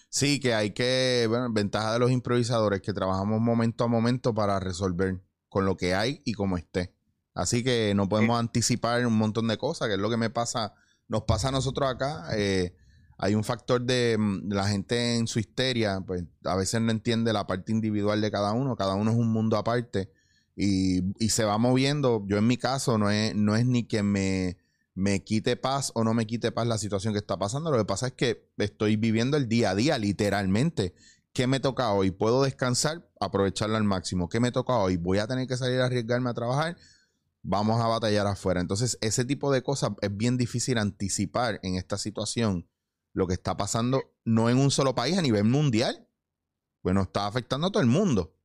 Sí, 0.09 0.39
que 0.39 0.55
hay 0.55 0.71
que, 0.71 1.27
bueno, 1.29 1.53
ventaja 1.53 1.93
de 1.93 1.99
los 1.99 2.09
improvisadores 2.09 2.81
que 2.81 2.93
trabajamos 2.93 3.39
momento 3.41 3.83
a 3.83 3.87
momento 3.87 4.33
para 4.33 4.59
resolver 4.59 5.21
con 5.49 5.65
lo 5.65 5.77
que 5.77 5.93
hay 5.93 6.21
y 6.25 6.33
como 6.33 6.57
esté. 6.57 6.96
Así 7.37 7.63
que 7.63 7.93
no 7.93 8.09
podemos 8.09 8.39
anticipar 8.39 9.05
un 9.05 9.15
montón 9.15 9.47
de 9.47 9.59
cosas, 9.59 9.87
que 9.87 9.93
es 9.93 9.99
lo 9.99 10.09
que 10.09 10.17
me 10.17 10.31
pasa, 10.31 10.73
nos 11.07 11.21
pasa 11.21 11.49
a 11.49 11.51
nosotros 11.51 11.87
acá. 11.87 12.29
Eh, 12.35 12.75
hay 13.19 13.35
un 13.35 13.43
factor 13.43 13.79
de, 13.79 14.17
mm, 14.17 14.51
la 14.51 14.67
gente 14.67 15.17
en 15.17 15.27
su 15.27 15.37
histeria, 15.37 16.01
pues 16.01 16.23
a 16.43 16.55
veces 16.55 16.81
no 16.81 16.89
entiende 16.89 17.31
la 17.33 17.45
parte 17.45 17.71
individual 17.71 18.21
de 18.21 18.31
cada 18.31 18.53
uno, 18.53 18.75
cada 18.75 18.95
uno 18.95 19.11
es 19.11 19.17
un 19.17 19.31
mundo 19.31 19.55
aparte 19.55 20.11
y, 20.55 21.03
se 21.29 21.43
va 21.43 21.59
moviendo. 21.59 22.25
Yo 22.27 22.39
en 22.39 22.47
mi 22.47 22.57
caso 22.57 22.97
no 22.97 23.11
es, 23.11 23.35
no 23.35 23.55
es 23.55 23.67
ni 23.67 23.83
que 23.83 24.01
me, 24.01 24.57
me 24.95 25.23
quite 25.23 25.57
paz 25.57 25.91
o 25.93 26.03
no 26.03 26.15
me 26.15 26.25
quite 26.25 26.51
paz 26.51 26.65
la 26.65 26.79
situación 26.79 27.13
que 27.13 27.19
está 27.19 27.37
pasando, 27.37 27.69
lo 27.69 27.77
que 27.77 27.85
pasa 27.85 28.07
es 28.07 28.13
que 28.13 28.49
estoy 28.57 28.95
viviendo 28.95 29.37
el 29.37 29.47
día 29.47 29.69
a 29.71 29.75
día, 29.75 29.99
literalmente. 29.99 30.95
¿Qué 31.33 31.45
me 31.45 31.59
toca 31.59 31.91
hoy? 31.91 32.09
¿Puedo 32.09 32.41
descansar? 32.41 33.07
Aprovecharlo 33.19 33.77
al 33.77 33.83
máximo. 33.83 34.27
¿Qué 34.27 34.39
me 34.39 34.51
toca 34.51 34.73
hoy? 34.77 34.97
¿Voy 34.97 35.19
a 35.19 35.27
tener 35.27 35.47
que 35.47 35.55
salir 35.55 35.81
a 35.81 35.85
arriesgarme 35.85 36.31
a 36.31 36.33
trabajar? 36.33 36.77
Vamos 37.49 37.79
a 37.79 37.87
batallar 37.87 38.27
afuera. 38.27 38.59
Entonces, 38.59 38.97
ese 38.99 39.23
tipo 39.23 39.53
de 39.53 39.63
cosas 39.63 39.91
es 40.01 40.15
bien 40.15 40.35
difícil 40.35 40.77
anticipar 40.77 41.61
en 41.63 41.75
esta 41.75 41.97
situación 41.97 42.67
lo 43.13 43.25
que 43.25 43.35
está 43.35 43.55
pasando 43.55 44.03
no 44.25 44.49
en 44.49 44.57
un 44.57 44.69
solo 44.69 44.95
país, 44.95 45.17
a 45.17 45.21
nivel 45.21 45.45
mundial. 45.45 46.09
Bueno, 46.83 47.03
está 47.03 47.25
afectando 47.25 47.67
a 47.67 47.71
todo 47.71 47.81
el 47.81 47.87
mundo. 47.87 48.35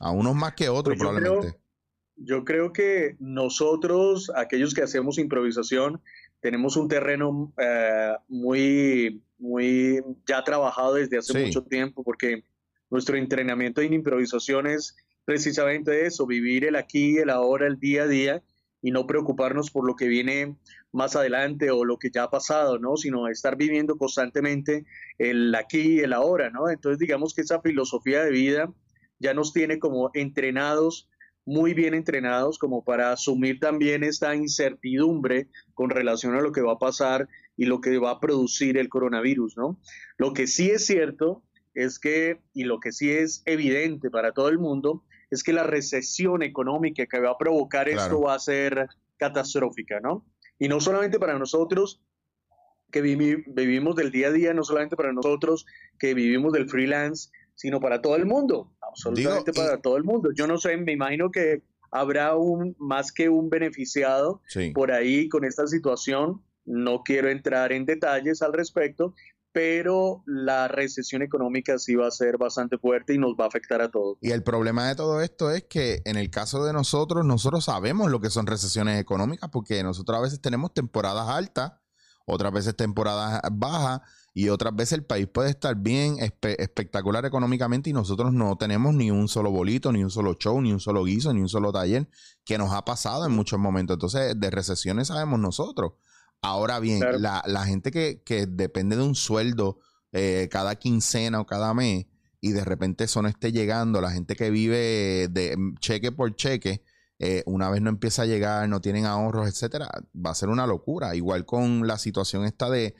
A 0.00 0.10
unos 0.10 0.34
más 0.34 0.54
que 0.54 0.70
otros, 0.70 0.96
pues 0.96 1.00
probablemente. 1.00 1.60
yo 2.16 2.46
creo 2.46 2.72
que 2.72 3.14
nosotros, 3.20 4.32
aquellos 4.34 4.72
que 4.72 4.80
hacemos 4.80 5.18
improvisación, 5.18 6.00
tenemos 6.40 6.78
un 6.78 6.88
terreno 6.88 7.52
eh, 7.58 8.14
muy, 8.28 9.22
muy 9.36 10.02
ya 10.26 10.42
trabajado 10.42 10.94
desde 10.94 11.18
hace 11.18 11.44
mucho 11.44 11.62
tiempo, 11.62 12.02
porque 12.02 12.42
nuestro 12.88 13.18
entrenamiento 13.18 13.82
en 13.82 13.92
improvisación 13.92 14.66
es 14.66 14.96
precisamente 15.24 16.06
eso, 16.06 16.26
vivir 16.26 16.64
el 16.64 16.76
aquí, 16.76 17.18
el 17.18 17.30
ahora, 17.30 17.66
el 17.66 17.78
día 17.78 18.04
a 18.04 18.08
día 18.08 18.42
y 18.82 18.90
no 18.90 19.06
preocuparnos 19.06 19.70
por 19.70 19.86
lo 19.86 19.96
que 19.96 20.08
viene 20.08 20.56
más 20.92 21.16
adelante 21.16 21.70
o 21.70 21.84
lo 21.84 21.98
que 21.98 22.10
ya 22.10 22.24
ha 22.24 22.30
pasado, 22.30 22.78
¿no? 22.78 22.96
Sino 22.96 23.28
estar 23.28 23.56
viviendo 23.56 23.96
constantemente 23.96 24.84
el 25.18 25.54
aquí 25.54 25.94
y 25.94 26.00
el 26.00 26.12
ahora, 26.12 26.50
¿no? 26.50 26.68
Entonces 26.68 26.98
digamos 26.98 27.34
que 27.34 27.40
esa 27.40 27.60
filosofía 27.60 28.22
de 28.22 28.30
vida 28.30 28.72
ya 29.18 29.32
nos 29.32 29.52
tiene 29.52 29.78
como 29.78 30.10
entrenados, 30.12 31.08
muy 31.46 31.74
bien 31.74 31.94
entrenados, 31.94 32.58
como 32.58 32.84
para 32.84 33.12
asumir 33.12 33.58
también 33.58 34.04
esta 34.04 34.34
incertidumbre 34.34 35.48
con 35.72 35.90
relación 35.90 36.34
a 36.34 36.40
lo 36.40 36.52
que 36.52 36.62
va 36.62 36.72
a 36.72 36.78
pasar 36.78 37.28
y 37.56 37.64
lo 37.64 37.80
que 37.80 37.96
va 37.98 38.12
a 38.12 38.20
producir 38.20 38.76
el 38.76 38.88
coronavirus, 38.88 39.56
¿no? 39.56 39.80
Lo 40.18 40.32
que 40.32 40.46
sí 40.46 40.70
es 40.70 40.84
cierto 40.84 41.42
es 41.74 41.98
que, 41.98 42.40
y 42.52 42.64
lo 42.64 42.80
que 42.80 42.92
sí 42.92 43.10
es 43.10 43.42
evidente 43.46 44.10
para 44.10 44.32
todo 44.32 44.48
el 44.48 44.58
mundo, 44.58 45.04
es 45.34 45.42
que 45.42 45.52
la 45.52 45.64
recesión 45.64 46.42
económica 46.42 47.06
que 47.06 47.20
va 47.20 47.30
a 47.30 47.38
provocar 47.38 47.88
esto 47.88 48.20
va 48.20 48.34
a 48.34 48.38
ser 48.38 48.88
catastrófica, 49.16 50.00
¿no? 50.00 50.24
Y 50.58 50.68
no 50.68 50.80
solamente 50.80 51.18
para 51.18 51.38
nosotros 51.38 52.00
que 52.90 53.00
vivimos 53.00 53.96
del 53.96 54.12
día 54.12 54.28
a 54.28 54.32
día, 54.32 54.54
no 54.54 54.62
solamente 54.62 54.96
para 54.96 55.12
nosotros 55.12 55.66
que 55.98 56.14
vivimos 56.14 56.52
del 56.52 56.68
freelance, 56.68 57.30
sino 57.56 57.80
para 57.80 58.00
todo 58.00 58.14
el 58.16 58.26
mundo, 58.26 58.72
absolutamente 58.80 59.52
para 59.52 59.80
todo 59.80 59.96
el 59.96 60.04
mundo. 60.04 60.30
Yo 60.32 60.46
no 60.46 60.58
sé, 60.58 60.76
me 60.76 60.92
imagino 60.92 61.30
que 61.30 61.62
habrá 61.90 62.36
un 62.36 62.76
más 62.78 63.10
que 63.10 63.28
un 63.28 63.50
beneficiado 63.50 64.40
por 64.74 64.92
ahí 64.92 65.28
con 65.28 65.44
esta 65.44 65.66
situación. 65.66 66.42
No 66.64 67.02
quiero 67.02 67.28
entrar 67.28 67.72
en 67.72 67.84
detalles 67.84 68.42
al 68.42 68.52
respecto, 68.52 69.14
pero 69.54 70.24
la 70.26 70.66
recesión 70.66 71.22
económica 71.22 71.78
sí 71.78 71.94
va 71.94 72.08
a 72.08 72.10
ser 72.10 72.38
bastante 72.38 72.76
fuerte 72.76 73.14
y 73.14 73.18
nos 73.18 73.36
va 73.38 73.44
a 73.44 73.46
afectar 73.46 73.80
a 73.80 73.88
todos. 73.88 74.18
Y 74.20 74.32
el 74.32 74.42
problema 74.42 74.88
de 74.88 74.96
todo 74.96 75.20
esto 75.20 75.52
es 75.52 75.62
que 75.62 76.02
en 76.06 76.16
el 76.16 76.28
caso 76.28 76.64
de 76.64 76.72
nosotros, 76.72 77.24
nosotros 77.24 77.66
sabemos 77.66 78.10
lo 78.10 78.20
que 78.20 78.30
son 78.30 78.48
recesiones 78.48 79.00
económicas 79.00 79.50
porque 79.50 79.84
nosotros 79.84 80.18
a 80.18 80.22
veces 80.22 80.40
tenemos 80.40 80.74
temporadas 80.74 81.28
altas, 81.28 81.72
otras 82.26 82.52
veces 82.52 82.74
temporadas 82.74 83.42
bajas 83.52 84.00
y 84.32 84.48
otras 84.48 84.74
veces 84.74 84.94
el 84.94 85.04
país 85.04 85.28
puede 85.28 85.50
estar 85.50 85.76
bien 85.76 86.16
espectacular 86.18 87.24
económicamente 87.24 87.90
y 87.90 87.92
nosotros 87.92 88.32
no 88.32 88.56
tenemos 88.56 88.92
ni 88.92 89.12
un 89.12 89.28
solo 89.28 89.52
bolito, 89.52 89.92
ni 89.92 90.02
un 90.02 90.10
solo 90.10 90.34
show, 90.34 90.60
ni 90.60 90.72
un 90.72 90.80
solo 90.80 91.04
guiso, 91.04 91.32
ni 91.32 91.40
un 91.40 91.48
solo 91.48 91.70
taller 91.70 92.08
que 92.44 92.58
nos 92.58 92.72
ha 92.72 92.84
pasado 92.84 93.24
en 93.24 93.30
muchos 93.30 93.60
momentos. 93.60 93.94
Entonces, 93.94 94.34
de 94.36 94.50
recesiones 94.50 95.06
sabemos 95.06 95.38
nosotros. 95.38 95.92
Ahora 96.44 96.78
bien, 96.78 97.02
la, 97.20 97.64
gente 97.64 97.90
que, 97.90 98.46
depende 98.46 98.96
de 98.96 99.02
un 99.02 99.14
sueldo 99.14 99.78
eh, 100.12 100.48
cada 100.50 100.76
quincena 100.76 101.40
o 101.40 101.46
cada 101.46 101.72
mes 101.72 102.06
y 102.40 102.52
de 102.52 102.62
repente 102.62 103.04
eso 103.04 103.22
no 103.22 103.28
esté 103.28 103.52
llegando, 103.52 104.02
la 104.02 104.10
gente 104.10 104.36
que 104.36 104.50
vive 104.50 105.28
de 105.30 105.56
cheque 105.80 106.12
por 106.12 106.36
cheque, 106.36 106.84
eh, 107.18 107.42
una 107.46 107.70
vez 107.70 107.80
no 107.80 107.88
empieza 107.88 108.22
a 108.22 108.26
llegar, 108.26 108.68
no 108.68 108.82
tienen 108.82 109.06
ahorros, 109.06 109.48
etcétera, 109.48 109.88
va 110.14 110.32
a 110.32 110.34
ser 110.34 110.50
una 110.50 110.66
locura. 110.66 111.14
Igual 111.16 111.46
con 111.46 111.86
la 111.86 111.96
situación 111.96 112.44
esta 112.44 112.68
de, 112.68 112.94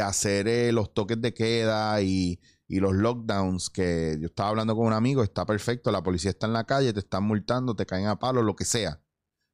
hacer 0.00 0.48
eh, 0.48 0.72
los 0.72 0.94
toques 0.94 1.20
de 1.20 1.34
queda 1.34 2.00
y, 2.00 2.40
y, 2.66 2.80
los 2.80 2.94
lockdowns, 2.94 3.68
que 3.68 4.16
yo 4.18 4.28
estaba 4.28 4.48
hablando 4.48 4.74
con 4.74 4.86
un 4.86 4.94
amigo, 4.94 5.22
está 5.22 5.44
perfecto, 5.44 5.92
la 5.92 6.02
policía 6.02 6.30
está 6.30 6.46
en 6.46 6.54
la 6.54 6.64
calle, 6.64 6.94
te 6.94 7.00
están 7.00 7.24
multando, 7.24 7.76
te 7.76 7.84
caen 7.84 8.06
a 8.06 8.18
palo, 8.18 8.42
lo 8.42 8.56
que 8.56 8.64
sea. 8.64 9.02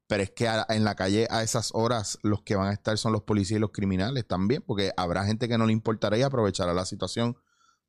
Pero 0.06 0.22
es 0.22 0.30
que 0.30 0.48
en 0.68 0.84
la 0.84 0.94
calle 0.94 1.26
a 1.30 1.42
esas 1.42 1.70
horas 1.72 2.18
los 2.22 2.42
que 2.42 2.56
van 2.56 2.68
a 2.68 2.72
estar 2.72 2.98
son 2.98 3.12
los 3.12 3.22
policías 3.22 3.58
y 3.58 3.60
los 3.60 3.70
criminales 3.70 4.26
también, 4.26 4.62
porque 4.66 4.92
habrá 4.96 5.24
gente 5.24 5.48
que 5.48 5.56
no 5.56 5.66
le 5.66 5.72
importará 5.72 6.18
y 6.18 6.22
aprovechará 6.22 6.74
la 6.74 6.84
situación 6.84 7.36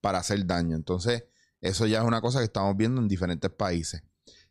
para 0.02 0.20
hacer 0.20 0.46
daño. 0.46 0.76
Entonces, 0.76 1.26
Eso 1.62 1.88
ya 1.88 2.00
es 2.00 2.06
una 2.06 2.22
cosa 2.22 2.40
que 2.40 2.46
estamos 2.46 2.78
viendo 2.78 3.02
en 3.02 3.08
diferentes 3.08 3.50
países. 3.50 4.04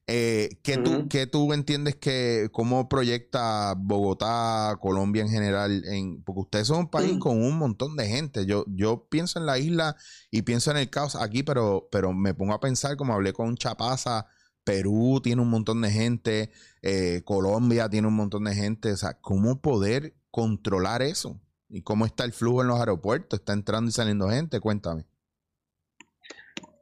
Eh, 0.06 0.60
¿qué, 0.62 0.76
tú, 0.76 1.08
¿Qué 1.08 1.26
tú 1.26 1.52
entiendes 1.54 1.96
que, 1.96 2.50
cómo 2.52 2.88
proyecta 2.88 3.74
Bogotá, 3.76 4.76
Colombia 4.80 5.22
en 5.22 5.30
general? 5.30 5.82
En, 5.86 6.22
porque 6.24 6.40
ustedes 6.42 6.66
son 6.66 6.80
un 6.80 6.90
país 6.90 7.14
mm. 7.14 7.18
con 7.20 7.42
un 7.42 7.56
montón 7.56 7.96
de 7.96 8.06
gente. 8.08 8.44
Yo, 8.44 8.64
yo 8.68 9.06
pienso 9.08 9.38
en 9.38 9.46
la 9.46 9.58
isla 9.58 9.96
y 10.30 10.42
pienso 10.42 10.70
en 10.70 10.76
el 10.76 10.90
caos 10.90 11.16
aquí, 11.16 11.42
pero, 11.42 11.88
pero 11.90 12.12
me 12.12 12.34
pongo 12.34 12.52
a 12.52 12.60
pensar, 12.60 12.96
como 12.96 13.14
hablé 13.14 13.32
con 13.32 13.56
Chapaza, 13.56 14.26
Perú 14.64 15.20
tiene 15.22 15.42
un 15.42 15.50
montón 15.50 15.82
de 15.82 15.90
gente, 15.90 16.50
eh, 16.82 17.22
Colombia 17.24 17.88
tiene 17.88 18.08
un 18.08 18.14
montón 18.14 18.44
de 18.44 18.54
gente. 18.54 18.92
O 18.92 18.96
sea, 18.96 19.14
¿cómo 19.20 19.60
poder 19.60 20.14
controlar 20.30 21.02
eso? 21.02 21.40
¿Y 21.68 21.82
cómo 21.82 22.06
está 22.06 22.24
el 22.24 22.32
flujo 22.32 22.62
en 22.62 22.68
los 22.68 22.80
aeropuertos? 22.80 23.38
¿Está 23.38 23.52
entrando 23.52 23.88
y 23.88 23.92
saliendo 23.92 24.28
gente? 24.28 24.60
Cuéntame. 24.60 25.04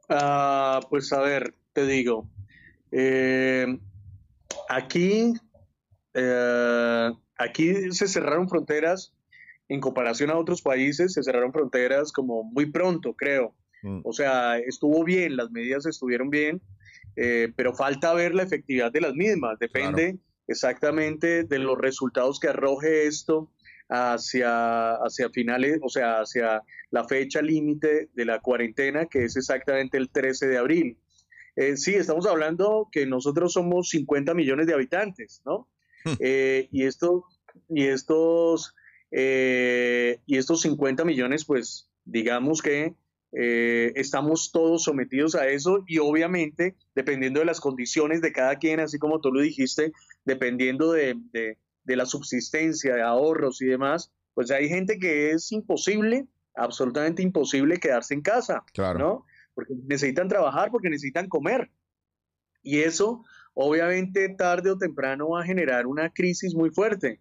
Ah, 0.09 0.79
pues 0.89 1.11
a 1.13 1.19
ver, 1.19 1.55
te 1.73 1.85
digo, 1.85 2.29
eh, 2.91 3.79
aquí, 4.69 5.33
eh, 6.13 7.11
aquí 7.37 7.91
se 7.91 8.07
cerraron 8.07 8.49
fronteras 8.49 9.13
en 9.69 9.79
comparación 9.79 10.29
a 10.29 10.37
otros 10.37 10.61
países, 10.61 11.13
se 11.13 11.23
cerraron 11.23 11.53
fronteras 11.53 12.11
como 12.11 12.43
muy 12.43 12.67
pronto, 12.67 13.13
creo. 13.15 13.55
Mm. 13.81 14.01
O 14.03 14.13
sea, 14.13 14.59
estuvo 14.59 15.03
bien, 15.03 15.35
las 15.35 15.49
medidas 15.51 15.85
estuvieron 15.85 16.29
bien, 16.29 16.61
eh, 17.15 17.51
pero 17.55 17.73
falta 17.73 18.13
ver 18.13 18.33
la 18.33 18.43
efectividad 18.43 18.91
de 18.91 19.01
las 19.01 19.13
mismas. 19.13 19.59
Depende 19.59 20.17
exactamente 20.47 21.43
de 21.43 21.59
los 21.59 21.77
resultados 21.77 22.39
que 22.39 22.49
arroje 22.49 23.07
esto 23.07 23.51
hacia, 23.89 24.95
hacia 24.95 25.29
finales, 25.29 25.79
o 25.81 25.89
sea, 25.89 26.21
hacia 26.21 26.63
la 26.89 27.03
fecha 27.05 27.41
límite 27.41 28.09
de 28.13 28.25
la 28.25 28.39
cuarentena, 28.39 29.05
que 29.05 29.25
es 29.25 29.35
exactamente 29.35 29.97
el 29.97 30.09
13 30.09 30.47
de 30.47 30.57
abril. 30.57 30.97
Eh, 31.55 31.77
sí, 31.77 31.93
estamos 31.93 32.25
hablando 32.25 32.89
que 32.91 33.05
nosotros 33.05 33.53
somos 33.53 33.89
50 33.89 34.33
millones 34.33 34.67
de 34.67 34.73
habitantes, 34.73 35.41
¿no? 35.45 35.69
Hmm. 36.03 36.13
Eh, 36.19 36.67
y, 36.71 36.85
esto, 36.85 37.25
y, 37.69 37.85
estos, 37.85 38.75
eh, 39.11 40.19
y 40.25 40.37
estos 40.37 40.61
50 40.61 41.05
millones, 41.05 41.45
pues 41.45 41.89
digamos 42.05 42.61
que 42.61 42.95
estamos 43.35 44.51
todos 44.51 44.83
sometidos 44.83 45.35
a 45.35 45.47
eso 45.47 45.83
y 45.87 45.97
obviamente, 45.97 46.75
dependiendo 46.93 47.39
de 47.39 47.47
las 47.47 47.59
condiciones 47.59 48.21
de 48.21 48.31
cada 48.31 48.57
quien, 48.57 48.79
así 48.79 48.99
como 48.99 49.21
tú 49.21 49.31
lo 49.31 49.41
dijiste, 49.41 49.91
dependiendo 50.23 50.91
de, 50.91 51.15
de 51.31 51.95
la 51.95 52.05
subsistencia, 52.05 52.95
de 52.95 53.01
ahorros 53.01 53.61
y 53.61 53.65
demás, 53.65 54.11
pues 54.33 54.51
hay 54.51 54.69
gente 54.69 54.99
que 54.99 55.31
es 55.31 55.51
imposible, 55.51 56.27
absolutamente 56.55 57.21
imposible 57.23 57.79
quedarse 57.79 58.13
en 58.13 58.21
casa, 58.21 58.63
claro. 58.73 58.99
¿no? 58.99 59.25
porque 59.53 59.73
necesitan 59.87 60.27
trabajar, 60.27 60.71
porque 60.71 60.89
necesitan 60.89 61.27
comer. 61.27 61.69
Y 62.61 62.79
eso, 62.79 63.23
obviamente, 63.53 64.29
tarde 64.29 64.71
o 64.71 64.77
temprano 64.77 65.29
va 65.29 65.41
a 65.41 65.45
generar 65.45 65.85
una 65.85 66.09
crisis 66.09 66.55
muy 66.55 66.69
fuerte. 66.69 67.19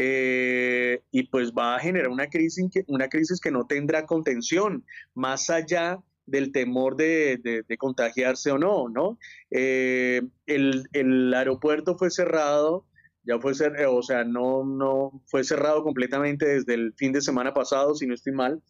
Eh, 0.00 1.02
y 1.10 1.24
pues 1.24 1.52
va 1.52 1.74
a 1.74 1.80
generar 1.80 2.08
una 2.08 2.28
crisis, 2.28 2.70
que, 2.72 2.84
una 2.86 3.08
crisis 3.08 3.40
que 3.40 3.50
no 3.50 3.66
tendrá 3.66 4.06
contención, 4.06 4.84
más 5.12 5.50
allá 5.50 5.98
del 6.24 6.52
temor 6.52 6.94
de, 6.94 7.64
contagiarse 7.78 8.52
o 8.52 8.58
no, 8.58 8.88
¿no? 8.88 9.18
Eh, 9.50 10.22
el, 10.46 11.34
aeropuerto 11.34 11.98
fue 11.98 12.10
cerrado, 12.10 12.86
ya 13.24 13.40
fue 13.40 13.54
cerrado, 13.54 13.96
o 13.96 14.02
sea, 14.04 14.22
no, 14.22 14.64
no 14.64 15.20
fue 15.26 15.42
cerrado 15.42 15.82
completamente 15.82 16.46
desde 16.46 16.74
el 16.74 16.94
fin 16.94 17.12
de 17.12 17.20
semana 17.20 17.52
pasado, 17.52 17.96
si 17.96 18.06
no 18.06 18.14
estoy 18.14 18.34
mal, 18.34 18.62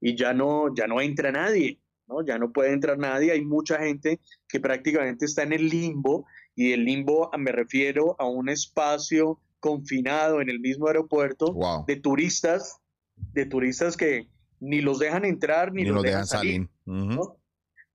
y 0.00 0.16
ya 0.16 0.32
no, 0.32 0.72
ya 0.76 0.86
no 0.86 1.00
entra 1.00 1.32
nadie. 1.32 1.80
Ya 2.26 2.38
no 2.38 2.52
puede 2.52 2.72
entrar 2.72 2.96
nadie, 2.96 3.32
hay 3.32 3.44
mucha 3.44 3.78
gente 3.80 4.18
que 4.48 4.60
prácticamente 4.60 5.26
está 5.26 5.42
en 5.42 5.52
el 5.52 5.68
limbo 5.68 6.24
y 6.54 6.72
el 6.72 6.86
limbo 6.86 7.30
me 7.36 7.52
refiero 7.52 8.16
a 8.18 8.26
un 8.26 8.48
espacio 8.48 9.38
confinado 9.60 10.40
en 10.40 10.50
el 10.50 10.60
mismo 10.60 10.86
aeropuerto 10.86 11.54
de 11.86 11.96
turistas, 11.96 12.80
de 13.16 13.46
turistas 13.46 13.96
que 13.96 14.28
ni 14.60 14.80
los 14.80 14.98
dejan 14.98 15.24
entrar 15.24 15.72
ni, 15.72 15.84
los, 15.84 16.02
dejan, 16.02 16.26
salir. 16.26 16.68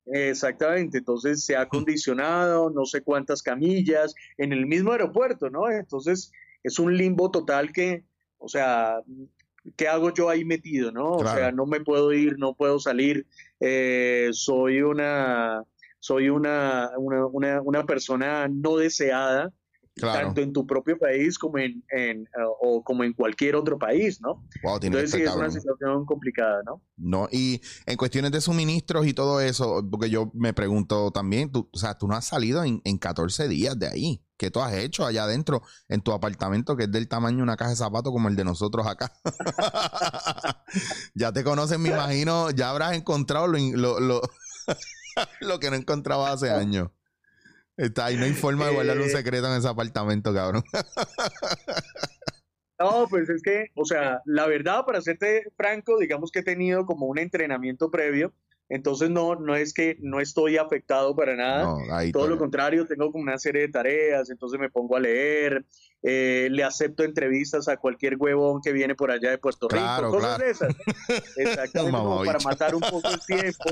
Exactamente, 0.06 0.97
entonces 0.97 1.45
se 1.45 1.56
ha 1.56 1.67
condicionado 1.67 2.69
no 2.69 2.86
sé 2.86 3.02
cuántas 3.02 3.41
camillas 3.41 4.13
en 4.38 4.52
el 4.52 4.65
mismo 4.65 4.91
aeropuerto, 4.91 5.49
¿no? 5.49 5.69
Entonces 5.69 6.32
es 6.62 6.78
un 6.78 6.97
limbo 6.97 7.32
total 7.32 7.71
que, 7.71 8.04
o 8.38 8.49
sea, 8.49 9.02
¿qué 9.78 9.88
hago 9.88 10.13
yo 10.13 10.30
ahí 10.30 10.43
metido, 10.43 10.91
no? 10.91 11.12
O 11.12 11.26
sea, 11.26 11.52
no 11.52 11.65
me 11.65 11.80
puedo 11.80 12.12
ir, 12.12 12.38
no 12.38 12.54
puedo 12.54 12.80
salir, 12.80 13.26
eh, 13.62 14.30
soy 14.34 14.82
una 14.82 15.63
soy 16.04 16.28
una, 16.28 16.91
una, 16.97 17.62
una, 17.62 17.86
persona 17.86 18.49
no 18.49 18.76
deseada, 18.76 19.54
tanto 19.95 20.41
en 20.41 20.53
tu 20.53 20.65
propio 20.65 20.97
país 20.97 21.38
como 21.38 21.60
en, 21.60 21.84
en 21.89 22.27
o 22.62 22.84
como 22.84 23.03
en 23.03 23.13
cualquier 23.13 23.56
otro 23.56 23.77
país, 23.77 24.19
¿no? 24.21 24.43
Entonces 24.82 25.12
sí 25.12 25.21
es 25.21 25.36
una 25.36 25.51
situación 25.51 26.06
complicada, 26.06 26.62
¿no? 26.65 26.82
No, 26.97 27.27
y 27.32 27.62
en 27.86 27.97
cuestiones 27.97 28.32
de 28.32 28.41
suministros 28.41 29.06
y 29.06 29.13
todo 29.13 29.39
eso, 29.41 29.88
porque 29.89 30.10
yo 30.10 30.32
me 30.34 30.53
pregunto 30.53 31.12
también, 31.12 31.51
tú, 31.51 31.69
o 31.71 31.77
sea, 31.77 31.97
tú 31.97 32.08
no 32.08 32.15
has 32.15 32.25
salido 32.25 32.63
en, 32.63 32.82
en 32.84 32.97
14 32.97 33.47
días 33.47 33.77
de 33.77 33.88
ahí. 33.88 34.23
¿Qué 34.38 34.49
tú 34.51 34.62
has 34.62 34.73
hecho 34.73 35.06
allá 35.06 35.23
adentro 35.23 35.62
en 35.88 36.01
tu 36.01 36.12
apartamento 36.12 36.75
que 36.75 36.84
es 36.84 36.91
del 36.91 37.08
tamaño 37.08 37.38
de 37.38 37.43
una 37.43 37.56
caja 37.56 37.69
de 37.69 37.75
zapatos 37.77 38.12
como 38.12 38.27
el 38.27 38.36
de 38.36 38.43
nosotros 38.43 38.86
acá? 38.88 39.13
ya 41.13 41.32
te 41.32 41.43
conocen, 41.43 41.82
me 41.82 41.89
imagino, 41.89 42.49
ya 42.51 42.71
habrás 42.71 42.93
encontrado 42.93 43.47
lo, 43.47 43.99
lo, 43.99 44.21
lo, 45.39 45.60
que 45.60 45.69
no 45.69 45.75
encontraba 45.75 46.32
hace 46.32 46.51
años. 46.51 46.89
Está 47.77 48.05
ahí, 48.05 48.17
no 48.17 48.25
hay 48.25 48.33
forma 48.33 48.67
de 48.67 48.73
guardar 48.73 48.97
un 48.97 49.05
eh. 49.05 49.09
secreto 49.09 49.47
en 49.47 49.57
ese 49.57 49.67
apartamento, 49.67 50.33
cabrón. 50.33 50.63
No, 52.79 53.07
pues 53.09 53.29
es 53.29 53.41
que, 53.41 53.67
o 53.75 53.86
sea, 53.86 54.19
la 54.25 54.45
verdad, 54.45 54.83
para 54.86 54.99
serte 54.99 55.43
franco, 55.55 55.97
digamos 55.99 56.31
que 56.31 56.39
he 56.39 56.43
tenido 56.43 56.86
como 56.86 57.05
un 57.05 57.17
entrenamiento 57.17 57.89
previo 57.89 58.33
entonces 58.69 59.09
no, 59.09 59.36
no 59.36 59.55
es 59.55 59.73
que 59.73 59.97
no 59.99 60.19
estoy 60.19 60.57
afectado 60.57 61.15
para 61.15 61.36
nada, 61.36 61.75
todo 62.12 62.27
lo 62.27 62.38
contrario, 62.38 62.88
tengo 62.88 63.12
como 63.12 63.23
una 63.23 63.38
serie 63.38 63.63
de 63.63 63.67
tareas, 63.67 64.29
entonces 64.29 64.59
me 64.59 64.69
pongo 64.69 64.95
a 64.95 64.99
leer, 64.99 65.65
eh, 66.03 66.49
le 66.51 66.63
acepto 66.63 67.03
entrevistas 67.03 67.67
a 67.67 67.77
cualquier 67.77 68.17
huevón 68.17 68.61
que 68.61 68.71
viene 68.71 68.93
por 68.93 69.09
allá 69.09 69.31
de 69.31 69.37
Puerto 69.37 69.67
Rico, 69.69 70.11
cosas 70.11 70.37
de 70.37 70.49
esas. 70.49 70.75
Exactamente, 71.37 72.25
para 72.25 72.39
matar 72.39 72.75
un 72.75 72.81
poco 72.81 73.09
el 73.09 73.19
tiempo. 73.25 73.69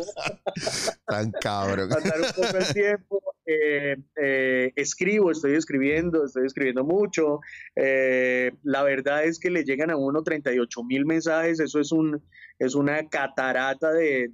Tan 1.06 1.32
cabrón. 1.32 1.90
matar 1.90 2.22
un 2.22 2.32
poco 2.34 2.58
el 2.58 2.74
tiempo. 2.74 3.22
Eh, 3.46 3.98
eh, 4.16 4.72
escribo, 4.76 5.32
estoy 5.32 5.56
escribiendo, 5.56 6.26
estoy 6.26 6.46
escribiendo 6.46 6.84
mucho. 6.84 7.42
la 7.76 8.84
verdad 8.84 9.26
es 9.26 9.40
que 9.40 9.50
le 9.50 9.64
llegan 9.64 9.92
a 9.92 9.98
uno 9.98 10.24
38 10.24 10.84
mil 10.84 11.06
mensajes, 11.06 11.60
eso 11.60 11.80
es 11.80 11.92
un 11.92 12.22
es 12.62 12.76
una 12.76 13.10
catarata 13.10 13.92
de, 13.92 14.30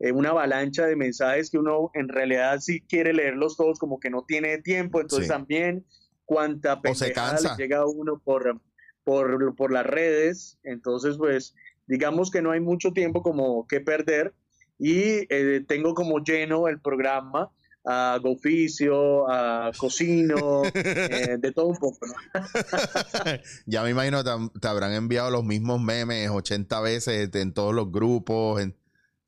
eh, 0.00 0.12
una 0.12 0.30
avalancha 0.30 0.86
de 0.86 0.96
mensajes 0.96 1.50
que 1.50 1.58
uno 1.58 1.92
en 1.94 2.08
realidad 2.08 2.58
sí 2.58 2.80
quiere 2.80 3.12
leerlos 3.12 3.56
todos, 3.56 3.78
como 3.78 4.00
que 4.00 4.10
no 4.10 4.24
tiene 4.24 4.58
tiempo, 4.58 5.00
entonces 5.00 5.28
también 5.28 5.84
cuánta 6.32 6.80
pendejada 6.80 7.38
le 7.40 7.62
llega 7.62 7.78
a 7.78 7.86
uno 7.86 8.18
por, 8.18 8.60
por, 9.04 9.54
por 9.54 9.72
las 9.72 9.84
redes, 9.84 10.58
entonces 10.62 11.16
pues 11.18 11.54
digamos 11.86 12.30
que 12.30 12.40
no 12.40 12.52
hay 12.52 12.60
mucho 12.60 12.92
tiempo 12.92 13.22
como 13.22 13.66
que 13.66 13.80
perder 13.80 14.34
y 14.78 15.26
eh, 15.28 15.62
tengo 15.68 15.94
como 15.94 16.20
lleno 16.20 16.68
el 16.68 16.80
programa 16.80 17.50
a 17.84 18.18
oficio, 18.24 19.28
a 19.30 19.72
cocino, 19.76 20.62
eh, 20.74 21.36
de 21.38 21.52
todo 21.52 21.66
un 21.66 21.76
poco. 21.76 22.06
ya 23.66 23.82
me 23.82 23.90
imagino 23.90 24.22
te, 24.24 24.30
te, 24.60 24.68
habrán 24.68 24.92
enviado 24.92 25.30
los 25.30 25.44
mismos 25.44 25.80
memes 25.80 26.30
80 26.30 26.80
veces 26.80 27.34
en 27.34 27.52
todos 27.52 27.74
los 27.74 27.90
grupos. 27.90 28.62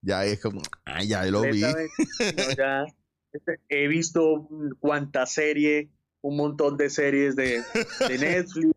ya 0.01 0.25
es 0.25 0.40
como, 0.40 0.62
ay, 0.85 1.09
ya 1.09 1.25
lo 1.27 1.43
vi. 1.43 1.64
Este, 3.35 3.61
he 3.69 3.88
visto 3.88 4.49
cuánta 4.79 5.27
serie, 5.27 5.90
un 6.25 6.37
montón 6.39 6.79
de 6.79 6.89
series 6.89 7.37
de, 7.37 7.63
Netflix, 8.19 8.75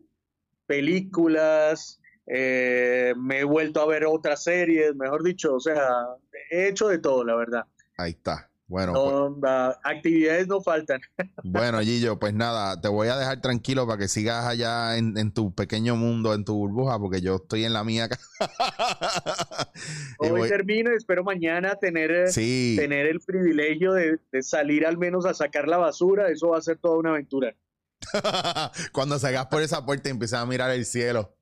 películas. 0.66 2.02
Eh, 2.28 3.14
me 3.18 3.40
he 3.40 3.44
vuelto 3.46 3.82
a 3.82 3.88
ver 3.88 4.06
otras 4.06 4.44
series, 4.44 4.94
mejor 4.96 5.24
dicho, 5.24 5.56
o 5.56 5.60
sea, 5.62 5.88
he 6.52 6.68
hecho 6.68 6.90
de 6.90 7.00
todo, 7.00 7.24
la 7.24 7.36
verdad. 7.36 7.64
Ahí 7.98 8.12
está. 8.12 8.50
Bueno, 8.68 9.38
pues 9.40 9.76
actividades 9.84 10.48
no 10.48 10.62
faltan. 10.62 11.00
Bueno, 11.44 11.80
Gillo, 11.80 12.20
pues 12.20 12.34
nada, 12.34 12.80
te 12.82 12.90
voy 12.90 13.08
a 13.08 13.18
dejar 13.18 13.40
tranquilo 13.40 13.88
para 13.88 13.98
que 13.98 14.08
sigas 14.10 14.46
allá 14.46 14.98
en, 14.98 15.32
tu 15.32 15.54
pequeño 15.54 15.96
mundo, 15.96 16.34
en 16.34 16.44
tu 16.44 16.56
burbuja, 16.56 17.00
porque 17.00 17.22
yo 17.22 17.38
estoy 17.38 17.64
en 17.64 17.74
la 17.74 17.86
mía 17.86 18.06
acá. 18.06 18.20
Hoy 20.20 20.50
termino 20.50 20.92
y 20.92 20.98
espero 20.98 21.24
mañana 21.24 21.76
tener, 21.76 22.12
eh, 22.12 22.76
tener 22.76 23.08
el 23.08 23.22
privilegio 23.22 23.94
de, 23.94 24.20
salir 24.42 24.86
al 24.86 24.98
menos 24.98 25.26
a 25.26 25.34
sacar 25.34 25.68
la 25.68 25.78
basura. 25.78 26.30
Eso 26.30 26.50
va 26.50 26.58
a 26.58 26.62
ser 26.62 26.78
toda 26.78 26.98
una 26.98 27.12
aventura. 27.12 27.56
Cuando 28.92 29.18
salgas 29.18 29.46
por 29.48 29.62
esa 29.62 29.86
puerta 29.86 30.10
y 30.10 30.12
empieces 30.12 30.38
a 30.38 30.46
mirar 30.46 30.72
el 30.72 30.86
cielo. 30.86 31.34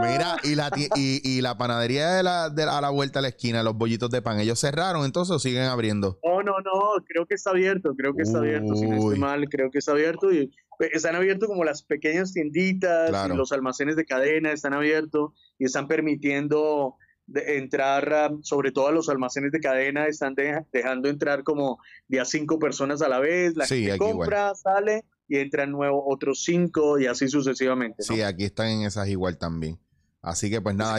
Mira, 0.00 0.36
y 0.42 0.54
la, 0.54 0.70
y, 0.96 1.40
la 1.40 1.56
panadería 1.56 2.10
de 2.12 2.22
la, 2.22 2.50
de 2.50 2.62
a 2.64 2.80
la 2.80 2.90
vuelta 2.90 3.18
a 3.18 3.22
la 3.22 3.28
esquina, 3.28 3.62
los 3.62 3.76
bollitos 3.76 4.10
de 4.10 4.22
pan, 4.22 4.40
¿ellos 4.40 4.58
cerraron 4.58 5.04
entonces 5.04 5.34
o 5.34 5.38
siguen 5.38 5.64
abriendo? 5.64 6.18
Oh, 6.22 6.42
no, 6.42 6.58
no, 6.60 7.04
creo 7.06 7.26
que 7.26 7.34
está 7.34 7.50
abierto, 7.50 7.94
creo 7.96 8.14
que 8.14 8.22
está 8.22 8.38
abierto, 8.38 8.74
si 8.74 8.86
no 8.86 8.96
estoy 8.96 9.18
mal, 9.18 9.48
creo 9.48 9.70
que 9.70 9.78
está 9.78 9.92
abierto 9.92 10.32
y 10.32 10.52
pues, 10.78 10.90
están 10.92 11.16
abiertos 11.16 11.48
como 11.48 11.64
las 11.64 11.82
pequeñas 11.82 12.32
tienditas, 12.32 13.10
los 13.28 13.52
almacenes 13.52 13.96
de 13.96 14.04
cadena 14.04 14.52
están 14.52 14.74
abiertos 14.74 15.32
y 15.58 15.64
están 15.64 15.86
permitiendo 15.86 16.96
entrar, 17.34 18.32
sobre 18.42 18.72
todo 18.72 18.88
a 18.88 18.92
los 18.92 19.08
almacenes 19.08 19.52
de 19.52 19.60
cadena, 19.60 20.06
están 20.06 20.34
dejando 20.72 21.08
entrar 21.08 21.44
como 21.44 21.78
de 22.08 22.20
a 22.20 22.24
cinco 22.24 22.58
personas 22.58 23.00
a 23.02 23.08
la 23.08 23.20
vez, 23.20 23.56
la 23.56 23.66
gente 23.66 23.96
compra, 23.98 24.54
sale 24.54 25.04
y 25.32 25.38
entran 25.38 25.70
nuevos 25.70 26.04
otros 26.06 26.44
cinco 26.44 26.98
y 26.98 27.06
así 27.06 27.26
sucesivamente. 27.26 28.02
Sí, 28.02 28.20
aquí 28.20 28.44
están 28.44 28.68
en 28.68 28.82
esas 28.82 29.08
igual 29.08 29.38
también. 29.38 29.78
Así 30.20 30.50
que 30.50 30.60
pues 30.60 30.76
nada, 30.76 30.98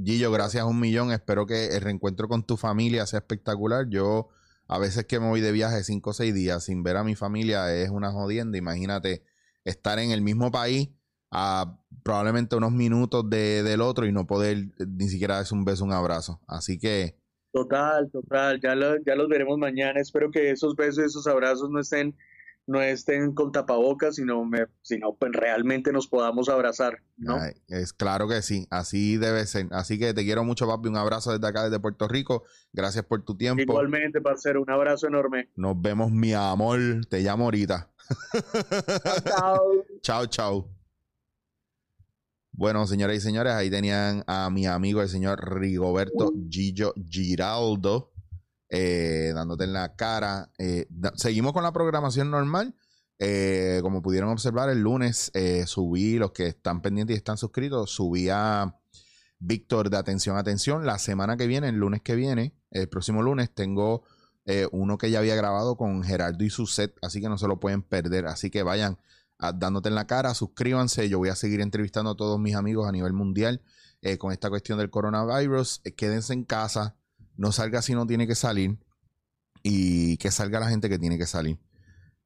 Gillo, 0.00 0.30
gracias 0.30 0.64
un 0.64 0.78
millón. 0.78 1.10
Espero 1.10 1.44
que 1.44 1.66
el 1.74 1.80
reencuentro 1.80 2.28
con 2.28 2.46
tu 2.46 2.56
familia 2.56 3.04
sea 3.06 3.18
espectacular. 3.18 3.88
Yo 3.88 4.28
a 4.68 4.78
veces 4.78 5.06
que 5.06 5.18
me 5.18 5.28
voy 5.28 5.40
de 5.40 5.50
viaje 5.50 5.82
cinco 5.82 6.10
o 6.10 6.12
seis 6.12 6.32
días 6.32 6.62
sin 6.62 6.84
ver 6.84 6.96
a 6.96 7.02
mi 7.02 7.16
familia 7.16 7.74
es 7.74 7.90
una 7.90 8.12
jodienda. 8.12 8.56
Imagínate 8.56 9.24
estar 9.64 9.98
en 9.98 10.12
el 10.12 10.22
mismo 10.22 10.52
país 10.52 10.90
a 11.32 11.76
probablemente 12.04 12.54
unos 12.54 12.70
minutos 12.70 13.28
de, 13.28 13.64
del 13.64 13.80
otro 13.80 14.06
y 14.06 14.12
no 14.12 14.24
poder 14.24 14.68
ni 14.86 15.08
siquiera 15.08 15.34
darse 15.34 15.52
un 15.52 15.64
beso, 15.64 15.84
un 15.84 15.92
abrazo. 15.92 16.40
Así 16.46 16.78
que... 16.78 17.18
Total, 17.52 18.08
total. 18.12 18.60
Ya, 18.60 18.76
ya 19.04 19.16
los 19.16 19.28
veremos 19.28 19.58
mañana. 19.58 20.00
Espero 20.00 20.30
que 20.30 20.52
esos 20.52 20.76
besos, 20.76 21.04
esos 21.04 21.26
abrazos 21.26 21.70
no 21.70 21.80
estén 21.80 22.16
no 22.66 22.80
estén 22.80 23.34
con 23.34 23.52
tapabocas, 23.52 24.16
sino, 24.16 24.44
me, 24.44 24.66
sino 24.82 25.14
pues 25.14 25.32
realmente 25.32 25.92
nos 25.92 26.06
podamos 26.06 26.48
abrazar, 26.48 27.02
¿no? 27.16 27.38
es 27.68 27.92
claro 27.92 28.28
que 28.28 28.42
sí, 28.42 28.66
así 28.70 29.16
debe 29.16 29.46
ser. 29.46 29.68
Así 29.70 29.98
que 29.98 30.14
te 30.14 30.24
quiero 30.24 30.44
mucho, 30.44 30.66
papi. 30.66 30.88
Un 30.88 30.96
abrazo 30.96 31.32
desde 31.32 31.46
acá, 31.46 31.64
desde 31.64 31.80
Puerto 31.80 32.08
Rico. 32.08 32.44
Gracias 32.72 33.04
por 33.04 33.22
tu 33.22 33.36
tiempo. 33.36 33.62
Igualmente, 33.62 34.20
parcero, 34.20 34.62
un 34.62 34.70
abrazo 34.70 35.06
enorme. 35.06 35.50
Nos 35.56 35.80
vemos, 35.80 36.10
mi 36.10 36.32
amor. 36.32 36.78
Te 37.08 37.20
llamo 37.20 37.44
ahorita. 37.44 37.90
Chao. 39.24 39.60
chao, 40.02 40.26
chao. 40.26 40.70
Bueno, 42.52 42.86
señoras 42.86 43.16
y 43.16 43.20
señores, 43.20 43.52
ahí 43.52 43.68
tenían 43.68 44.22
a 44.26 44.48
mi 44.48 44.66
amigo 44.66 45.02
el 45.02 45.08
señor 45.08 45.58
Rigoberto 45.58 46.32
Gillo 46.48 46.94
Giraldo 47.10 48.13
eh, 48.76 49.30
dándote 49.32 49.62
en 49.62 49.72
la 49.72 49.94
cara. 49.94 50.50
Eh, 50.58 50.88
seguimos 51.14 51.52
con 51.52 51.62
la 51.62 51.72
programación 51.72 52.32
normal. 52.32 52.74
Eh, 53.20 53.78
como 53.82 54.02
pudieron 54.02 54.30
observar, 54.30 54.68
el 54.68 54.80
lunes 54.80 55.30
subí, 55.66 56.18
los 56.18 56.32
que 56.32 56.48
están 56.48 56.82
pendientes 56.82 57.14
y 57.14 57.18
están 57.18 57.38
suscritos, 57.38 57.90
subí 57.90 58.28
a 58.30 58.76
Víctor 59.38 59.90
de 59.90 59.96
Atención, 59.96 60.36
Atención. 60.36 60.84
La 60.84 60.98
semana 60.98 61.36
que 61.36 61.46
viene, 61.46 61.68
el 61.68 61.76
lunes 61.76 62.02
que 62.02 62.16
viene, 62.16 62.56
el 62.72 62.88
próximo 62.88 63.22
lunes, 63.22 63.54
tengo 63.54 64.02
uno 64.72 64.98
que 64.98 65.08
ya 65.08 65.20
había 65.20 65.36
grabado 65.36 65.76
con 65.76 66.02
Gerardo 66.02 66.42
y 66.42 66.50
su 66.50 66.66
set, 66.66 66.96
así 67.00 67.20
que 67.20 67.28
no 67.28 67.38
se 67.38 67.46
lo 67.46 67.60
pueden 67.60 67.82
perder. 67.82 68.26
Así 68.26 68.50
que 68.50 68.64
vayan 68.64 68.98
dándote 69.54 69.88
en 69.88 69.94
la 69.94 70.08
cara, 70.08 70.34
suscríbanse. 70.34 71.08
Yo 71.08 71.18
voy 71.18 71.28
a 71.28 71.36
seguir 71.36 71.60
entrevistando 71.60 72.10
a 72.10 72.16
todos 72.16 72.40
mis 72.40 72.56
amigos 72.56 72.88
a 72.88 72.92
nivel 72.92 73.12
mundial 73.12 73.62
con 74.18 74.32
esta 74.32 74.50
cuestión 74.50 74.78
del 74.78 74.90
coronavirus. 74.90 75.80
quédense 75.96 76.32
en 76.32 76.42
casa 76.42 76.96
no 77.36 77.52
salga 77.52 77.82
si 77.82 77.94
no 77.94 78.06
tiene 78.06 78.26
que 78.26 78.34
salir 78.34 78.78
y 79.62 80.16
que 80.18 80.30
salga 80.30 80.60
la 80.60 80.68
gente 80.68 80.88
que 80.88 80.98
tiene 80.98 81.18
que 81.18 81.26
salir. 81.26 81.58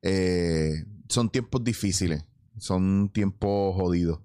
Eh, 0.02 0.84
son 1.08 1.30
tiempos 1.30 1.64
difíciles, 1.64 2.24
son 2.58 3.10
tiempos 3.12 3.74
jodidos, 3.74 4.20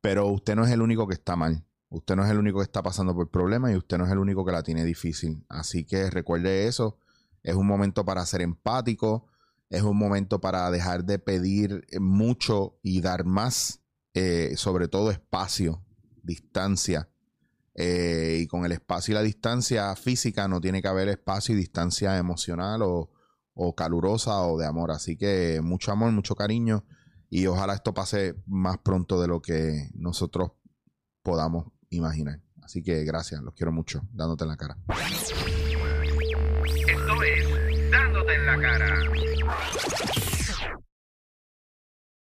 pero 0.00 0.28
usted 0.28 0.56
no 0.56 0.64
es 0.64 0.70
el 0.70 0.82
único 0.82 1.06
que 1.06 1.14
está 1.14 1.36
mal. 1.36 1.64
Usted 1.94 2.16
no 2.16 2.24
es 2.24 2.30
el 2.30 2.38
único 2.38 2.58
que 2.58 2.64
está 2.64 2.82
pasando 2.82 3.14
por 3.14 3.30
problemas 3.30 3.72
y 3.72 3.76
usted 3.76 3.98
no 3.98 4.04
es 4.04 4.10
el 4.10 4.18
único 4.18 4.44
que 4.44 4.50
la 4.50 4.64
tiene 4.64 4.84
difícil. 4.84 5.44
Así 5.48 5.84
que 5.84 6.10
recuerde 6.10 6.66
eso. 6.66 6.98
Es 7.44 7.54
un 7.54 7.68
momento 7.68 8.04
para 8.04 8.26
ser 8.26 8.42
empático. 8.42 9.28
Es 9.70 9.82
un 9.82 9.96
momento 9.96 10.40
para 10.40 10.68
dejar 10.72 11.04
de 11.04 11.20
pedir 11.20 11.86
mucho 12.00 12.80
y 12.82 13.00
dar 13.00 13.24
más. 13.24 13.80
Eh, 14.12 14.54
sobre 14.56 14.88
todo 14.88 15.12
espacio, 15.12 15.84
distancia. 16.22 17.08
Eh, 17.76 18.38
y 18.42 18.46
con 18.46 18.64
el 18.64 18.72
espacio 18.72 19.12
y 19.12 19.14
la 19.16 19.22
distancia 19.22 19.94
física 19.96 20.46
no 20.46 20.60
tiene 20.60 20.80
que 20.80 20.88
haber 20.88 21.08
espacio 21.08 21.54
y 21.54 21.58
distancia 21.58 22.16
emocional 22.18 22.82
o, 22.82 23.10
calurosa 23.76 24.42
o 24.42 24.58
de 24.58 24.66
amor. 24.66 24.90
Así 24.90 25.16
que 25.16 25.60
mucho 25.62 25.92
amor, 25.92 26.12
mucho 26.12 26.34
cariño 26.34 26.84
y 27.30 27.46
ojalá 27.46 27.74
esto 27.74 27.94
pase 27.94 28.36
más 28.46 28.78
pronto 28.78 29.20
de 29.20 29.28
lo 29.28 29.40
que 29.42 29.90
nosotros 29.94 30.52
podamos 31.22 31.66
imaginar. 31.90 32.40
Así 32.62 32.82
que 32.82 33.04
gracias, 33.04 33.42
los 33.42 33.54
quiero 33.54 33.72
mucho, 33.72 34.02
dándote 34.12 34.44
en 34.44 34.50
la 34.50 34.56
cara. 34.56 34.78
Esto 36.88 37.22
es 37.22 37.90
Dándote 37.90 38.34
en 38.34 38.46
la 38.46 38.60
cara. 38.60 40.23